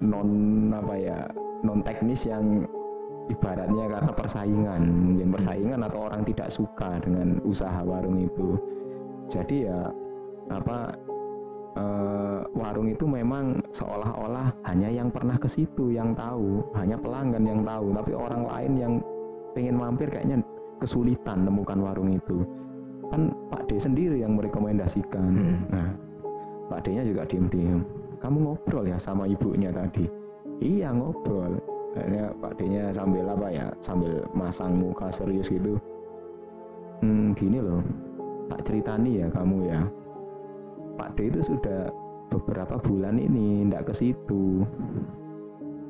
non 0.00 0.30
apa 0.72 0.94
ya 0.96 1.18
non 1.60 1.84
teknis 1.84 2.24
yang 2.24 2.64
ibaratnya 3.30 3.86
karena 3.86 4.12
persaingan 4.12 4.82
mungkin 4.90 5.28
persaingan 5.30 5.80
atau 5.86 6.10
orang 6.10 6.22
tidak 6.26 6.50
suka 6.50 6.98
dengan 6.98 7.38
usaha 7.46 7.80
warung 7.86 8.18
itu. 8.18 8.58
Jadi 9.30 9.70
ya 9.70 9.86
apa 10.50 10.90
eh, 11.78 12.40
warung 12.58 12.90
itu 12.90 13.06
memang 13.06 13.62
seolah-olah 13.70 14.50
hanya 14.66 14.90
yang 14.90 15.14
pernah 15.14 15.38
ke 15.38 15.46
situ 15.46 15.94
yang 15.94 16.16
tahu 16.18 16.66
hanya 16.74 16.98
pelanggan 16.98 17.46
yang 17.46 17.62
tahu. 17.62 17.94
Tapi 17.94 18.12
orang 18.18 18.42
lain 18.50 18.72
yang 18.74 18.92
pengen 19.54 19.78
mampir 19.78 20.10
kayaknya 20.10 20.42
kesulitan 20.82 21.46
nemukan 21.46 21.78
warung 21.78 22.10
itu. 22.10 22.42
Kan 23.10 23.30
Pak 23.50 23.70
D 23.70 23.78
sendiri 23.78 24.22
yang 24.22 24.38
merekomendasikan. 24.38 25.30
Hmm. 25.34 25.58
nah 25.70 25.90
Pak 26.70 26.86
D 26.86 26.98
nya 26.98 27.02
juga 27.02 27.26
diem-diem. 27.26 27.82
Kamu 28.22 28.36
ngobrol 28.46 28.86
ya 28.86 28.98
sama 29.00 29.26
ibunya 29.26 29.72
tadi 29.74 30.19
iya 30.60 30.92
ngobrol. 30.92 31.58
Akhirnya 31.96 32.30
Pak 32.38 32.52
D 32.54 32.70
nya 32.70 32.94
sambil 32.94 33.26
apa 33.26 33.50
ya 33.50 33.66
sambil 33.82 34.22
masang 34.30 34.78
muka 34.78 35.10
serius 35.10 35.50
gitu. 35.50 35.80
Hmm, 37.02 37.34
gini 37.34 37.58
loh. 37.58 37.82
Tak 38.46 38.62
ceritani 38.68 39.24
ya 39.24 39.26
kamu 39.32 39.66
ya. 39.66 39.80
Pak 40.94 41.18
D 41.18 41.32
itu 41.32 41.40
sudah 41.42 41.90
beberapa 42.30 42.78
bulan 42.78 43.18
ini 43.18 43.66
ndak 43.66 43.90
ke 43.90 43.92
situ. 43.96 44.62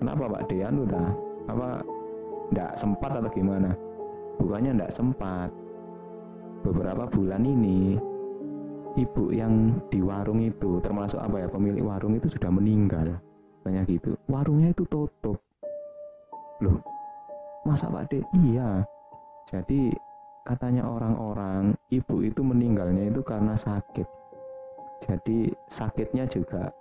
Kenapa 0.01 0.41
Pak 0.41 0.49
De 0.49 0.65
anu 0.65 0.89
ta? 0.89 1.13
Apa 1.53 1.85
ndak 2.55 2.73
sempat 2.81 3.13
atau 3.21 3.29
gimana? 3.29 3.77
Bukannya 4.41 4.81
ndak 4.81 4.95
sempat. 4.95 5.53
Beberapa 6.65 7.05
bulan 7.13 7.45
ini 7.45 8.01
ibu 8.97 9.33
yang 9.37 9.77
di 9.93 10.01
warung 10.01 10.41
itu 10.41 10.81
termasuk 10.81 11.21
apa 11.21 11.45
ya 11.45 11.49
pemilik 11.49 11.85
warung 11.85 12.17
itu 12.17 12.29
sudah 12.29 12.53
meninggal 12.53 13.21
banyak 13.64 13.99
gitu. 13.99 14.16
Warungnya 14.27 14.73
itu 14.73 14.85
tutup. 14.88 15.38
Loh 16.61 16.81
masa 17.64 17.92
Pak 17.92 18.09
De 18.09 18.20
iya. 18.46 18.85
Jadi 19.49 19.92
katanya 20.46 20.88
orang-orang 20.88 21.77
ibu 21.92 22.25
itu 22.25 22.40
meninggalnya 22.40 23.12
itu 23.12 23.20
karena 23.20 23.57
sakit. 23.57 24.07
Jadi 25.01 25.53
sakitnya 25.68 26.29
juga 26.29 26.73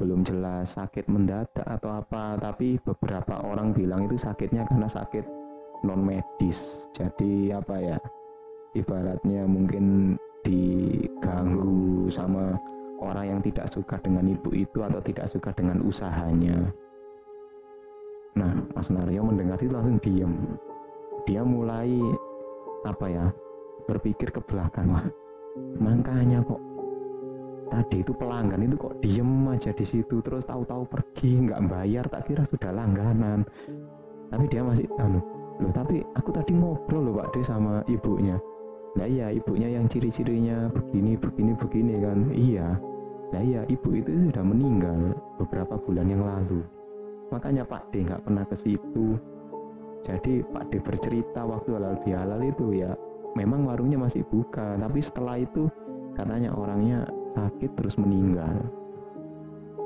belum 0.00 0.24
jelas 0.24 0.80
sakit 0.80 1.08
mendadak 1.08 1.64
atau 1.64 1.92
apa. 2.00 2.36
Tapi 2.40 2.80
beberapa 2.80 3.40
orang 3.44 3.72
bilang 3.76 4.08
itu 4.08 4.16
sakitnya 4.16 4.64
karena 4.68 4.88
sakit 4.88 5.40
non 5.80 6.04
medis 6.04 6.88
jadi 6.92 7.56
apa 7.56 7.76
ya 7.80 7.98
ibaratnya 8.76 9.48
mungkin 9.48 10.16
diganggu 10.44 12.08
sama 12.12 12.56
orang 13.00 13.36
yang 13.36 13.40
tidak 13.40 13.66
suka 13.72 13.96
dengan 13.98 14.28
ibu 14.28 14.52
itu 14.52 14.84
atau 14.84 15.00
tidak 15.00 15.26
suka 15.26 15.50
dengan 15.56 15.80
usahanya. 15.82 16.70
Nah 18.36 18.54
Mas 18.76 18.92
Naryo 18.92 19.26
mendengar 19.26 19.58
itu 19.58 19.72
langsung 19.74 19.98
diam 19.98 20.38
dia 21.28 21.44
mulai 21.44 21.90
apa 22.88 23.06
ya 23.10 23.26
berpikir 23.84 24.32
ke 24.32 24.40
belakang 24.40 24.88
wah 24.88 25.04
makanya 25.76 26.40
kok 26.40 26.60
tadi 27.68 28.00
itu 28.00 28.12
pelanggan 28.16 28.64
itu 28.64 28.76
kok 28.78 28.96
diem 29.04 29.46
aja 29.50 29.70
di 29.70 29.84
situ 29.84 30.18
terus 30.24 30.46
tahu-tahu 30.48 30.88
pergi 30.88 31.46
nggak 31.46 31.60
bayar 31.70 32.04
tak 32.10 32.26
kira 32.26 32.42
sudah 32.46 32.70
langganan. 32.74 33.46
Tapi 34.30 34.46
dia 34.46 34.62
masih 34.62 34.86
anu 35.02 35.18
loh 35.60 35.72
tapi 35.74 36.00
aku 36.16 36.32
tadi 36.32 36.56
ngobrol 36.56 37.10
loh 37.10 37.14
Pak 37.20 37.36
De 37.36 37.40
sama 37.44 37.84
ibunya. 37.90 38.40
Nah 38.96 39.06
iya 39.06 39.30
ibunya 39.30 39.70
yang 39.70 39.86
ciri-cirinya 39.86 40.70
begini 40.72 41.14
begini 41.18 41.52
begini 41.54 41.94
kan. 42.00 42.18
Iya 42.32 42.68
nah 43.30 43.40
iya 43.42 43.62
ibu 43.70 43.94
itu 43.94 44.10
sudah 44.30 44.42
meninggal 44.42 45.14
beberapa 45.38 45.78
bulan 45.78 46.10
yang 46.10 46.22
lalu. 46.26 46.66
Makanya 47.30 47.62
Pak 47.62 47.94
De 47.94 48.02
nggak 48.02 48.26
pernah 48.26 48.42
ke 48.42 48.58
situ. 48.58 49.14
Jadi 50.02 50.42
Pak 50.50 50.74
De 50.74 50.78
bercerita 50.82 51.46
waktu 51.46 51.78
halal 51.78 51.96
bihalal 52.02 52.42
itu 52.42 52.74
ya 52.74 52.90
memang 53.38 53.62
warungnya 53.70 54.02
masih 54.02 54.26
buka 54.26 54.74
tapi 54.74 54.98
setelah 54.98 55.38
itu 55.38 55.70
katanya 56.18 56.50
orangnya 56.58 57.06
sakit 57.38 57.70
terus 57.78 57.94
meninggal. 57.94 58.58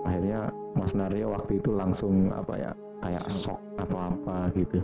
Akhirnya 0.05 0.49
Mas 0.77 0.97
Naryo 0.97 1.33
waktu 1.33 1.61
itu 1.61 1.73
langsung 1.73 2.33
apa 2.33 2.55
ya 2.57 2.71
kayak 3.05 3.25
shock 3.29 3.61
atau 3.77 3.99
apa 4.09 4.49
gitu. 4.57 4.81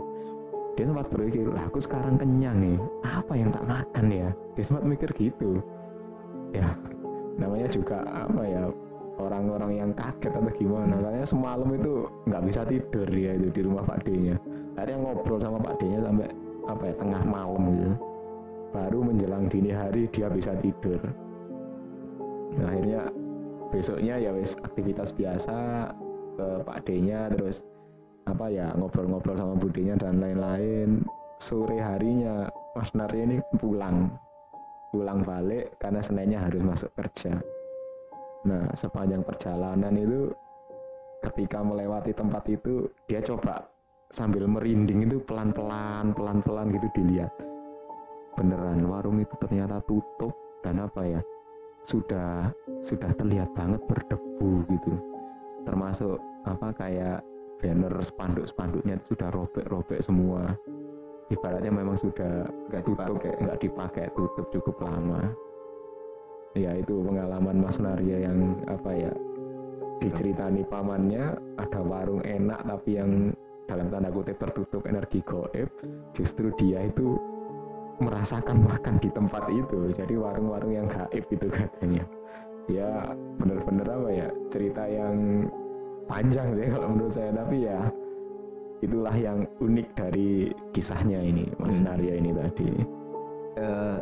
Dia 0.77 0.85
sempat 0.87 1.09
berpikir 1.11 1.49
lah 1.51 1.67
aku 1.67 1.81
sekarang 1.81 2.15
kenyang 2.15 2.61
nih 2.61 2.77
apa 3.03 3.33
yang 3.33 3.49
tak 3.49 3.65
makan 3.65 4.05
ya? 4.07 4.29
Dia 4.53 4.63
sempat 4.63 4.85
mikir 4.85 5.09
gitu. 5.17 5.59
Ya 6.53 6.77
namanya 7.41 7.67
juga 7.67 8.05
apa 8.05 8.41
ya 8.45 8.69
orang-orang 9.17 9.71
yang 9.81 9.91
kaget 9.97 10.31
atau 10.37 10.53
gimana. 10.53 10.93
Katanya 11.01 11.25
semalam 11.25 11.69
itu 11.73 12.05
nggak 12.29 12.43
bisa 12.45 12.61
tidur 12.69 13.09
ya 13.09 13.33
itu 13.33 13.49
di 13.49 13.61
rumah 13.65 13.81
Pak 13.81 14.05
D 14.05 14.13
nya 14.13 14.35
akhirnya 14.77 14.97
ngobrol 15.01 15.41
sama 15.41 15.57
Pak 15.57 15.81
D 15.81 15.89
nya 15.89 15.99
sampai 16.05 16.29
apa 16.69 16.83
ya 16.85 16.93
tengah 17.01 17.21
malam 17.25 17.63
gitu. 17.73 17.91
Baru 18.71 19.03
menjelang 19.03 19.51
dini 19.51 19.75
hari 19.75 20.07
dia 20.13 20.31
bisa 20.31 20.55
tidur. 20.55 21.01
Nah, 22.55 22.71
akhirnya 22.71 23.11
besoknya 23.71 24.15
ya 24.19 24.31
wis 24.35 24.55
aktivitas 24.63 25.15
biasa 25.15 25.87
ke 26.35 26.47
Pak 26.63 26.87
D-nya 26.87 27.31
terus 27.31 27.63
apa 28.27 28.47
ya 28.47 28.71
ngobrol-ngobrol 28.79 29.35
sama 29.35 29.55
budinya 29.59 29.99
dan 29.99 30.23
lain-lain. 30.23 31.03
Sore 31.41 31.81
harinya 31.81 32.47
Mas 32.77 32.93
Naryo 32.93 33.27
ini 33.27 33.37
pulang 33.57 34.13
pulang 34.91 35.23
balik 35.23 35.79
karena 35.79 36.03
Seninnya 36.03 36.43
harus 36.43 36.61
masuk 36.61 36.91
kerja. 36.93 37.39
Nah 38.45 38.67
sepanjang 38.75 39.23
perjalanan 39.23 39.95
itu 39.95 40.29
ketika 41.23 41.63
melewati 41.63 42.11
tempat 42.11 42.43
itu 42.51 42.91
dia 43.07 43.23
coba 43.23 43.71
sambil 44.11 44.43
merinding 44.45 45.07
itu 45.07 45.23
pelan-pelan 45.23 46.11
pelan-pelan 46.11 46.75
gitu 46.75 46.87
dilihat. 46.91 47.31
Beneran 48.35 48.83
warung 48.85 49.23
itu 49.23 49.31
ternyata 49.39 49.79
tutup 49.87 50.35
dan 50.61 50.83
apa 50.83 51.07
ya 51.07 51.21
sudah 51.81 52.51
sudah 52.83 53.09
terlihat 53.15 53.55
banget 53.55 53.81
berdebu 53.87 54.67
gitu. 54.67 54.93
Termasuk 55.63 56.19
apa 56.43 56.73
kayak 56.75 57.23
banner 57.61 57.93
spanduk-spanduknya 58.01 58.97
sudah 59.05 59.29
robek-robek 59.29 60.01
semua 60.01 60.57
ibaratnya 61.31 61.71
memang 61.71 61.95
sudah 61.95 62.45
nggak 62.67 62.83
tutup 62.83 63.17
nggak 63.17 63.59
dipakai 63.63 64.05
tutup 64.13 64.45
cukup 64.51 64.75
lama. 64.83 65.31
Ya 66.51 66.75
itu 66.75 66.99
pengalaman 66.99 67.63
Mas 67.63 67.79
Narya 67.79 68.27
yang 68.27 68.59
apa 68.67 68.91
ya 68.91 69.11
diceritani 70.03 70.67
pamannya 70.67 71.39
ada 71.55 71.79
warung 71.79 72.19
enak 72.27 72.59
tapi 72.67 72.99
yang 72.99 73.31
dalam 73.69 73.87
tanda 73.87 74.11
kutip 74.11 74.35
tertutup 74.35 74.83
energi 74.83 75.23
goib 75.23 75.71
justru 76.11 76.51
dia 76.59 76.83
itu 76.83 77.15
merasakan 78.01 78.65
makan 78.65 78.97
di 78.99 79.09
tempat 79.13 79.47
itu. 79.47 79.93
Jadi 79.93 80.17
warung-warung 80.17 80.73
yang 80.73 80.87
gaib 80.89 81.23
itu 81.29 81.47
katanya. 81.47 82.03
Ya 82.67 83.15
bener-bener 83.39 83.87
apa 83.87 84.09
ya 84.09 84.27
cerita 84.51 84.83
yang 84.89 85.47
panjang 86.09 86.51
sih 86.57 86.67
kalau 86.67 86.87
menurut 86.91 87.13
saya. 87.13 87.31
Tapi 87.31 87.55
ya 87.69 87.79
itulah 88.81 89.13
yang 89.13 89.45
unik 89.61 89.87
dari 89.93 90.49
kisahnya 90.73 91.21
ini 91.21 91.45
Mas 91.61 91.77
hmm. 91.77 91.85
Narya 91.85 92.13
ini 92.17 92.31
tadi 92.33 92.69
uh, 93.61 93.97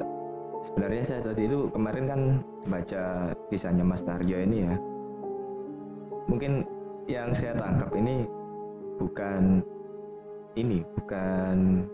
sebenarnya 0.63 1.03
saya 1.03 1.21
tadi 1.23 1.51
itu 1.51 1.67
kemarin 1.71 2.05
kan 2.07 2.21
baca 2.67 3.35
kisahnya 3.51 3.83
Mas 3.83 4.07
Naryo 4.07 4.39
ini 4.39 4.57
ya 4.63 4.75
mungkin 6.31 6.63
yang 7.11 7.35
saya 7.35 7.59
tangkap 7.59 7.91
ini 7.95 8.23
bukan 8.99 9.63
ini 10.55 10.83
bukan 10.95 11.87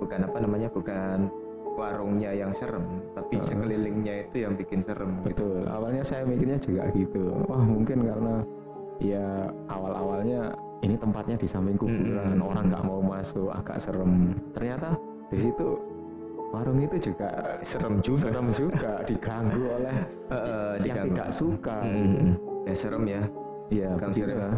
bukan 0.00 0.20
apa 0.26 0.38
namanya 0.42 0.68
bukan 0.72 1.30
warungnya 1.72 2.36
yang 2.36 2.52
serem 2.52 2.84
tapi 3.16 3.40
uh, 3.40 3.44
sekelilingnya 3.48 4.28
itu 4.28 4.44
yang 4.44 4.52
bikin 4.60 4.84
serem 4.84 5.16
gitu. 5.24 5.32
betul 5.32 5.64
gitu. 5.64 5.72
awalnya 5.72 6.04
saya 6.04 6.28
mikirnya 6.28 6.60
juga 6.60 6.92
gitu 6.92 7.32
wah 7.48 7.64
mungkin 7.64 8.04
karena 8.04 8.34
ya 9.00 9.48
awal-awalnya 9.72 10.52
ini 10.82 10.94
tempatnya 10.98 11.38
di 11.38 11.46
samping 11.46 11.78
kuburan 11.78 12.38
hmm. 12.38 12.46
orang 12.46 12.64
nggak 12.70 12.84
mau 12.84 13.00
masuk 13.02 13.48
agak 13.54 13.78
serem 13.78 14.34
ternyata 14.50 14.98
di 15.30 15.38
situ 15.38 15.78
warung 16.52 16.82
itu 16.82 17.10
juga 17.10 17.58
serem 17.62 17.98
juga 18.06 18.28
serem 18.28 18.48
juga 18.52 18.92
diganggu 19.06 19.62
oleh 19.80 19.96
uh, 20.34 20.76
yang 20.82 20.82
diganggu. 20.82 21.08
tidak 21.14 21.28
suka 21.30 21.78
hmm. 21.86 22.30
ya 22.66 22.74
serem 22.74 23.04
ya 23.06 23.22
ya 23.72 23.88
Kang 23.96 24.12
serem. 24.12 24.52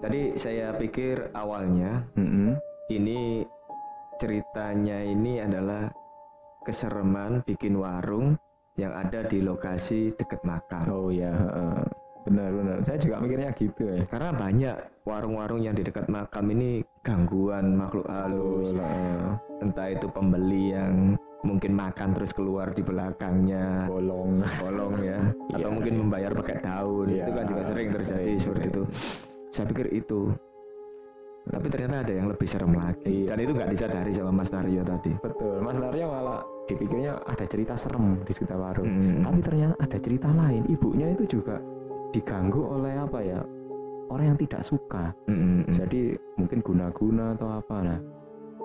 tadi 0.00 0.20
saya 0.38 0.72
pikir 0.78 1.28
awalnya 1.34 2.06
hmm. 2.16 2.56
ini 2.94 3.44
ceritanya 4.16 5.04
ini 5.04 5.44
adalah 5.44 5.92
kesereman 6.64 7.44
bikin 7.44 7.76
warung 7.78 8.34
yang 8.76 8.92
ada 8.92 9.24
di 9.24 9.40
lokasi 9.40 10.12
dekat 10.16 10.44
makam. 10.44 10.84
Oh 10.92 11.08
ya, 11.08 11.32
benar 12.28 12.52
benar. 12.52 12.76
Saya 12.84 13.00
juga 13.00 13.24
mikirnya 13.24 13.50
gitu 13.56 13.88
ya. 13.88 14.04
Karena 14.04 14.36
banyak 14.36 14.76
warung-warung 15.06 15.62
yang 15.62 15.78
di 15.78 15.86
dekat 15.86 16.10
makam 16.10 16.50
ini 16.50 16.82
gangguan 17.06 17.78
makhluk 17.78 18.10
halus. 18.10 18.74
Entah 19.62 19.88
itu 19.94 20.10
pembeli 20.10 20.74
yang 20.74 21.14
mungkin 21.46 21.78
makan 21.78 22.10
terus 22.10 22.34
keluar 22.34 22.74
di 22.74 22.82
belakangnya 22.82 23.86
bolong 23.86 24.42
bolong 24.58 24.94
ya 24.98 25.20
atau 25.54 25.70
yeah. 25.70 25.74
mungkin 25.78 25.94
membayar 26.02 26.34
pakai 26.34 26.58
daun 26.58 27.06
yeah. 27.06 27.22
itu 27.22 27.30
kan 27.38 27.44
juga 27.46 27.62
sering 27.70 27.88
terjadi 27.94 28.18
sering, 28.18 28.38
seperti 28.42 28.66
sering. 28.66 28.74
itu 28.74 28.82
saya 29.54 29.66
pikir 29.70 29.86
itu 29.94 30.20
tapi 31.46 31.66
ternyata 31.70 32.02
ada 32.02 32.12
yang 32.18 32.26
lebih 32.26 32.48
serem 32.50 32.74
lagi 32.74 33.22
iya. 33.22 33.30
dan 33.30 33.38
itu 33.38 33.52
nggak 33.54 33.70
disadari 33.70 34.10
sama 34.10 34.34
Mas 34.34 34.50
Naryo 34.50 34.82
tadi 34.82 35.14
betul 35.22 35.62
Mas 35.62 35.78
Naryo 35.78 36.10
malah 36.10 36.42
dipikirnya 36.66 37.22
ada 37.22 37.44
cerita 37.46 37.78
serem 37.78 38.18
di 38.26 38.32
sekitar 38.34 38.58
warung 38.58 38.90
hmm. 38.90 39.22
tapi 39.22 39.40
ternyata 39.46 39.74
ada 39.78 39.98
cerita 40.02 40.28
lain 40.34 40.66
ibunya 40.66 41.14
itu 41.14 41.38
juga 41.38 41.62
diganggu 42.10 42.58
oleh 42.58 42.98
apa 42.98 43.22
ya 43.22 43.40
orang 44.10 44.34
yang 44.34 44.38
tidak 44.38 44.62
suka. 44.62 45.14
Hmm. 45.26 45.66
jadi 45.70 46.18
mungkin 46.38 46.60
guna-guna 46.62 47.34
atau 47.34 47.48
apa. 47.50 47.76
Nah 47.82 47.98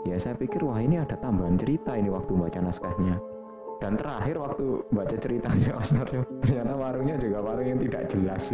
ya 0.05 0.17
saya 0.17 0.33
pikir 0.33 0.65
wah 0.65 0.81
ini 0.81 0.97
ada 0.97 1.13
tambahan 1.17 1.57
cerita 1.57 1.93
ini 1.97 2.09
waktu 2.09 2.33
baca 2.33 2.59
naskahnya. 2.61 3.17
Dan 3.81 3.97
terakhir 3.97 4.37
waktu 4.37 4.85
baca 4.93 5.15
ceritanya 5.17 5.73
Mas 5.73 5.89
Naryo 5.89 6.21
ternyata 6.45 6.73
warungnya 6.77 7.15
juga 7.17 7.37
warung 7.41 7.65
yang 7.65 7.79
tidak 7.81 8.03
jelas. 8.09 8.43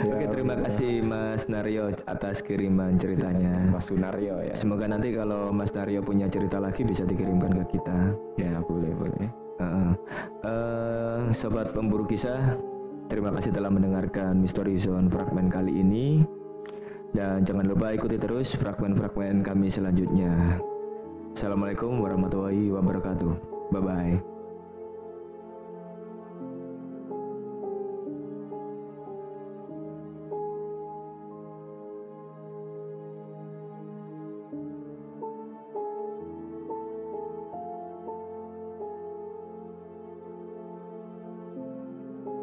Ya, 0.00 0.16
Oke 0.16 0.26
terima 0.32 0.56
ya. 0.56 0.64
kasih 0.64 1.04
Mas 1.04 1.44
Naryo 1.46 1.92
atas 2.08 2.40
kiriman 2.40 2.96
ceritanya. 2.96 3.68
Mas 3.68 3.92
Sunaryo 3.92 4.40
ya. 4.42 4.56
Semoga 4.56 4.88
nanti 4.88 5.12
kalau 5.12 5.52
Mas 5.52 5.76
Naryo 5.76 6.00
punya 6.00 6.24
cerita 6.26 6.56
lagi 6.56 6.82
bisa 6.82 7.04
dikirimkan 7.04 7.52
ke 7.62 7.76
kita. 7.76 8.16
Ya 8.40 8.64
boleh 8.64 8.96
boleh. 8.96 9.28
Uh, 9.60 9.92
uh, 10.48 11.20
Sobat 11.36 11.76
pemburu 11.76 12.08
kisah 12.08 12.56
Terima 13.10 13.34
kasih 13.34 13.50
telah 13.50 13.74
mendengarkan 13.74 14.38
Mystery 14.38 14.78
Zone 14.78 15.10
fragmen 15.10 15.50
kali 15.50 15.82
ini. 15.82 16.22
Dan 17.10 17.42
jangan 17.42 17.66
lupa 17.66 17.90
ikuti 17.90 18.14
terus 18.14 18.54
fragmen-fragmen 18.54 19.42
kami 19.42 19.66
selanjutnya. 19.66 20.62
Assalamualaikum 21.34 21.98
warahmatullahi 21.98 22.70
wabarakatuh. 22.70 23.34
Bye 23.74 23.82
bye. 23.82 24.29